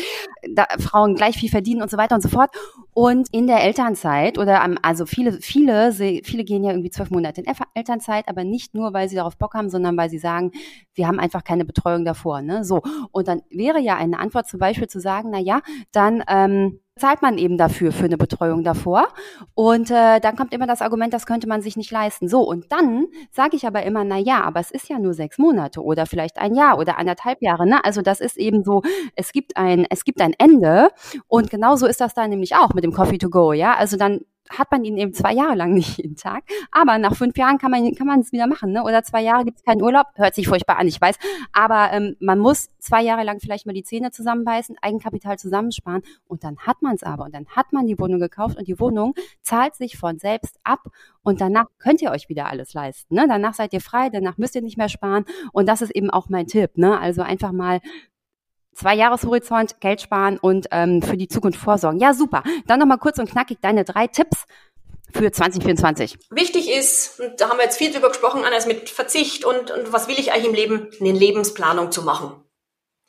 da 0.55 0.67
Frauen 0.79 1.15
gleich 1.15 1.37
viel 1.37 1.51
verdienen 1.51 1.83
und 1.83 1.91
so 1.91 1.99
weiter 1.99 2.15
und 2.15 2.23
so 2.23 2.29
fort. 2.29 2.51
Und 2.95 3.29
in 3.33 3.47
der 3.47 3.63
Elternzeit 3.63 4.39
oder 4.39 4.67
also 4.83 5.05
viele, 5.07 5.33
viele, 5.33 5.93
viele 5.93 6.45
gehen 6.45 6.65
ja 6.65 6.71
irgendwie 6.71 6.91
zwölf 6.91 7.11
Monate 7.11 7.43
in 7.43 7.55
Elternzeit, 7.75 8.29
aber 8.29 8.45
nicht 8.45 8.75
nur, 8.75 8.93
weil 8.95 9.09
sie 9.09 9.17
darauf 9.17 9.37
Bock 9.37 9.55
haben, 9.55 9.69
sondern 9.69 9.97
weil 9.97 10.11
sie 10.11 10.19
sagen, 10.19 10.53
wir 10.95 11.07
haben 11.07 11.21
einfach 11.21 11.45
keine 11.45 11.65
Betreuung 11.65 12.05
davor. 12.05 12.41
Ne? 12.41 12.65
So. 12.65 12.83
Und 13.13 13.29
dann 13.29 13.43
wäre 13.51 13.81
ja 13.81 13.97
eine 13.97 14.19
Antwort 14.19 14.49
zum 14.49 14.59
Beispiel 14.59 14.89
zu 14.89 15.01
sagen, 15.01 15.29
na 15.31 15.39
ja, 15.39 15.61
dann 15.93 16.25
ähm, 16.29 16.81
zahlt 16.99 17.23
man 17.23 17.39
eben 17.39 17.57
dafür, 17.57 17.93
für 17.93 18.05
eine 18.05 18.19
Betreuung 18.19 18.65
davor. 18.65 19.09
Und 19.55 19.91
äh, 19.91 20.21
dann 20.21 20.37
kommt 20.37 20.53
immer 20.53 20.67
das 20.67 20.83
Argument, 20.83 21.13
das 21.13 21.27
könnte 21.27 21.49
man 21.49 21.63
sich 21.63 21.77
nicht 21.77 21.91
leisten. 21.91 22.29
So, 22.29 22.43
und 22.43 22.71
dann 22.71 23.07
sage 23.31 23.57
ich 23.57 23.67
aber 23.67 23.83
immer, 23.85 24.05
na 24.05 24.19
ja, 24.19 24.43
aber 24.43 24.61
es 24.61 24.71
ist 24.71 24.89
ja 24.89 24.99
nur 24.99 25.15
sechs 25.15 25.39
Monate 25.39 25.83
oder 25.83 26.07
vielleicht 26.07 26.39
ein 26.39 26.55
Jahr 26.55 26.79
oder 26.79 26.99
anderthalb 26.99 27.41
Jahre. 27.43 27.67
Ne? 27.67 27.85
Also 27.85 28.03
das 28.03 28.21
ist 28.21 28.37
eben 28.37 28.65
so, 28.65 28.83
es 29.15 29.33
gibt 29.33 29.57
ein, 29.57 29.87
es 29.91 30.05
gibt 30.05 30.21
ein 30.21 30.35
Ende. 30.39 30.91
Und 31.27 31.51
genauso 31.51 31.87
ist 31.87 32.01
das 32.01 32.15
dann 32.15 32.31
nämlich 32.31 32.55
auch 32.57 32.75
mit 32.75 32.85
dem 32.85 32.93
Coffee 32.93 33.19
to 33.19 33.31
go, 33.31 33.53
ja. 33.53 33.75
Also 33.75 33.97
dann 33.97 34.21
hat 34.51 34.71
man 34.71 34.85
ihn 34.85 34.97
eben 34.97 35.13
zwei 35.13 35.33
Jahre 35.33 35.55
lang 35.55 35.75
nicht 35.75 35.99
jeden 35.99 36.17
Tag. 36.17 36.45
Aber 36.71 36.99
nach 36.99 37.17
fünf 37.17 37.37
Jahren 37.37 37.59
kann 37.59 37.71
man 37.71 37.95
kann 37.95 38.07
man 38.07 38.21
es 38.21 38.33
wieder 38.33 38.47
machen, 38.47 38.73
ne? 38.73 38.83
Oder 38.85 39.03
zwei 39.03 39.23
Jahre 39.23 39.45
gibt 39.45 39.59
es 39.59 39.65
keinen 39.65 39.83
Urlaub. 39.83 40.07
Hört 40.15 40.35
sich 40.35 40.49
furchtbar 40.49 40.79
an, 40.79 40.89
ich 40.89 41.01
weiß. 41.01 41.17
Aber 41.53 41.93
ähm, 41.93 42.17
man 42.21 42.39
muss 42.39 42.69
zwei 42.79 43.03
Jahre 43.03 43.25
lang 43.25 43.41
vielleicht 43.41 43.67
mal 43.67 43.73
die 43.73 43.83
Zähne 43.83 44.11
zusammenbeißen, 44.11 44.77
Eigenkapital 44.81 45.39
zusammensparen 45.39 46.03
und 46.27 46.45
dann 46.45 46.59
hat 46.59 46.83
man 46.83 46.95
es 46.95 47.03
aber 47.03 47.25
und 47.25 47.35
dann 47.35 47.47
hat 47.49 47.73
man 47.73 47.87
die 47.87 47.99
Wohnung 47.99 48.21
gekauft 48.21 48.57
und 48.57 48.69
die 48.69 48.79
Wohnung 48.81 49.15
zahlt 49.43 49.75
sich 49.75 49.99
von 49.99 50.19
selbst 50.19 50.59
ab 50.65 50.81
und 51.23 51.41
danach 51.41 51.67
könnt 51.79 52.03
ihr 52.03 52.11
euch 52.11 52.29
wieder 52.29 52.47
alles 52.47 52.73
leisten. 52.73 53.15
Ne? 53.15 53.27
Danach 53.29 53.55
seid 53.55 53.73
ihr 53.73 53.81
frei, 53.81 54.09
danach 54.11 54.39
müsst 54.39 54.55
ihr 54.55 54.63
nicht 54.63 54.79
mehr 54.79 54.89
sparen 54.89 55.25
und 55.53 55.69
das 55.69 55.83
ist 55.83 55.95
eben 55.95 56.11
auch 56.11 56.29
mein 56.29 56.47
Tipp. 56.47 56.77
Ne? 56.77 56.99
Also 56.99 57.23
einfach 57.23 57.53
mal 57.53 57.81
Zwei 58.79 58.95
Jahreshorizont, 58.95 59.81
Geld 59.81 60.01
sparen 60.01 60.39
und 60.39 60.69
ähm, 60.71 61.03
für 61.03 61.17
die 61.17 61.27
Zukunft 61.27 61.59
vorsorgen. 61.59 61.99
Ja, 61.99 62.15
super. 62.15 62.45
Dann 62.69 62.79
nochmal 62.79 62.99
kurz 62.99 63.19
und 63.19 63.29
knackig 63.29 63.59
deine 63.61 63.85
drei 63.85 64.07
Tipps 64.07 64.45
für 65.13 65.33
2024. 65.33 66.17
Wichtig 66.31 66.71
ist, 66.71 67.19
und 67.19 67.41
da 67.41 67.49
haben 67.49 67.57
wir 67.57 67.65
jetzt 67.65 67.77
viel 67.79 67.93
drüber 67.93 68.11
gesprochen, 68.11 68.45
ist 68.57 68.69
mit 68.69 68.89
Verzicht 68.89 69.45
und, 69.45 69.73
und 69.73 69.93
was 69.93 70.07
will 70.07 70.17
ich 70.17 70.31
eigentlich 70.31 70.47
im 70.47 70.55
Leben, 70.55 70.91
eine 71.01 71.11
Lebensplanung 71.11 71.91
zu 71.91 72.03
machen. 72.03 72.41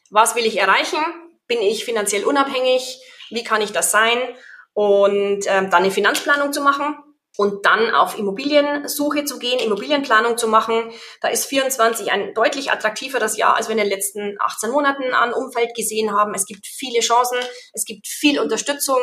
Was 0.09 0.35
will 0.35 0.47
ich 0.47 0.59
erreichen? 0.59 0.97
Bin 1.45 1.61
ich 1.61 1.85
finanziell 1.85 2.23
unabhängig? 2.23 2.99
Wie 3.29 3.43
kann 3.43 3.61
ich 3.61 3.71
das 3.71 3.91
sein? 3.91 4.17
Und 4.73 5.45
ähm, 5.45 5.69
dann 5.69 5.83
eine 5.83 5.91
Finanzplanung 5.91 6.51
zu 6.51 6.61
machen 6.61 6.97
und 7.39 7.65
dann 7.65 7.95
auf 7.95 8.19
Immobiliensuche 8.19 9.23
zu 9.23 9.39
gehen, 9.39 9.59
Immobilienplanung 9.59 10.37
zu 10.37 10.49
machen. 10.49 10.91
Da 11.21 11.29
ist 11.29 11.45
24 11.45 12.11
ein 12.11 12.33
deutlich 12.33 12.69
attraktiveres 12.69 13.37
Jahr, 13.37 13.55
als 13.55 13.69
wir 13.69 13.77
in 13.77 13.81
den 13.81 13.87
letzten 13.87 14.35
18 14.41 14.71
Monaten 14.71 15.13
an 15.13 15.31
Umfeld 15.31 15.73
gesehen 15.73 16.11
haben. 16.11 16.33
Es 16.33 16.45
gibt 16.45 16.67
viele 16.67 16.99
Chancen, 16.99 17.37
es 17.71 17.85
gibt 17.85 18.07
viel 18.07 18.41
Unterstützung 18.41 18.99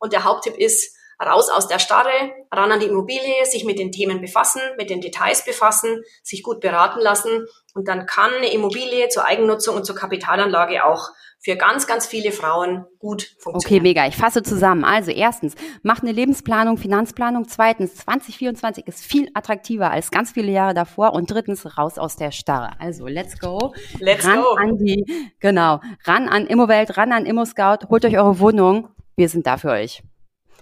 und 0.00 0.12
der 0.12 0.24
Haupttipp 0.24 0.58
ist, 0.58 0.97
raus 1.20 1.50
aus 1.50 1.68
der 1.68 1.78
Starre, 1.78 2.32
ran 2.52 2.72
an 2.72 2.80
die 2.80 2.86
Immobilie, 2.86 3.44
sich 3.44 3.64
mit 3.64 3.78
den 3.78 3.92
Themen 3.92 4.20
befassen, 4.20 4.60
mit 4.76 4.90
den 4.90 5.00
Details 5.00 5.44
befassen, 5.44 6.02
sich 6.22 6.42
gut 6.42 6.60
beraten 6.60 7.00
lassen 7.00 7.46
und 7.74 7.88
dann 7.88 8.06
kann 8.06 8.32
eine 8.32 8.52
Immobilie 8.52 9.08
zur 9.08 9.24
Eigennutzung 9.24 9.76
und 9.76 9.84
zur 9.84 9.96
Kapitalanlage 9.96 10.84
auch 10.84 11.10
für 11.40 11.56
ganz, 11.56 11.86
ganz 11.86 12.06
viele 12.06 12.32
Frauen 12.32 12.84
gut 12.98 13.22
funktionieren. 13.38 13.80
Okay, 13.80 13.80
mega. 13.80 14.06
Ich 14.08 14.16
fasse 14.16 14.42
zusammen. 14.42 14.84
Also 14.84 15.12
erstens, 15.12 15.54
macht 15.82 16.02
eine 16.02 16.12
Lebensplanung, 16.12 16.78
Finanzplanung. 16.78 17.46
Zweitens, 17.46 17.94
2024 17.94 18.86
ist 18.88 19.04
viel 19.04 19.30
attraktiver 19.34 19.90
als 19.90 20.10
ganz 20.10 20.32
viele 20.32 20.50
Jahre 20.50 20.74
davor. 20.74 21.12
Und 21.12 21.30
drittens, 21.30 21.78
raus 21.78 21.96
aus 21.96 22.16
der 22.16 22.32
Starre. 22.32 22.72
Also, 22.80 23.06
let's 23.06 23.38
go. 23.38 23.72
Let's 24.00 24.26
ran 24.26 24.42
go. 24.42 24.56
An 24.56 24.78
die, 24.78 25.04
genau. 25.38 25.80
Ran 26.04 26.28
an 26.28 26.46
Immowelt, 26.46 26.96
ran 26.96 27.12
an 27.12 27.24
ImmoScout. 27.24 27.86
Holt 27.88 28.04
euch 28.04 28.18
eure 28.18 28.40
Wohnung. 28.40 28.88
Wir 29.14 29.28
sind 29.28 29.46
da 29.46 29.58
für 29.58 29.70
euch. 29.70 30.02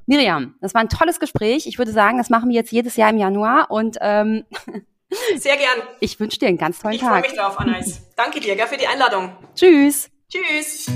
Miriam, 0.06 0.54
das 0.60 0.72
war 0.72 0.80
ein 0.80 0.88
tolles 0.88 1.20
Gespräch. 1.20 1.66
Ich 1.66 1.78
würde 1.78 1.92
sagen, 1.92 2.18
das 2.18 2.30
machen 2.30 2.48
wir 2.48 2.54
jetzt 2.54 2.70
jedes 2.70 2.96
Jahr 2.96 3.10
im 3.10 3.18
Januar 3.18 3.70
und 3.70 3.96
ähm, 4.00 4.44
sehr 5.36 5.56
gern. 5.56 5.86
Ich 6.00 6.18
wünsche 6.18 6.38
dir 6.38 6.48
einen 6.48 6.58
ganz 6.58 6.78
tollen 6.78 6.94
ich 6.94 7.00
Tag. 7.00 7.26
Ich 7.26 7.32
freue 7.32 7.32
mich 7.32 7.38
drauf, 7.38 7.60
Anais. 7.60 8.00
Danke 8.16 8.40
dir 8.40 8.56
gell, 8.56 8.66
für 8.66 8.76
die 8.76 8.86
Einladung. 8.86 9.36
Tschüss. 9.54 10.08
Tschüss. 10.28 10.86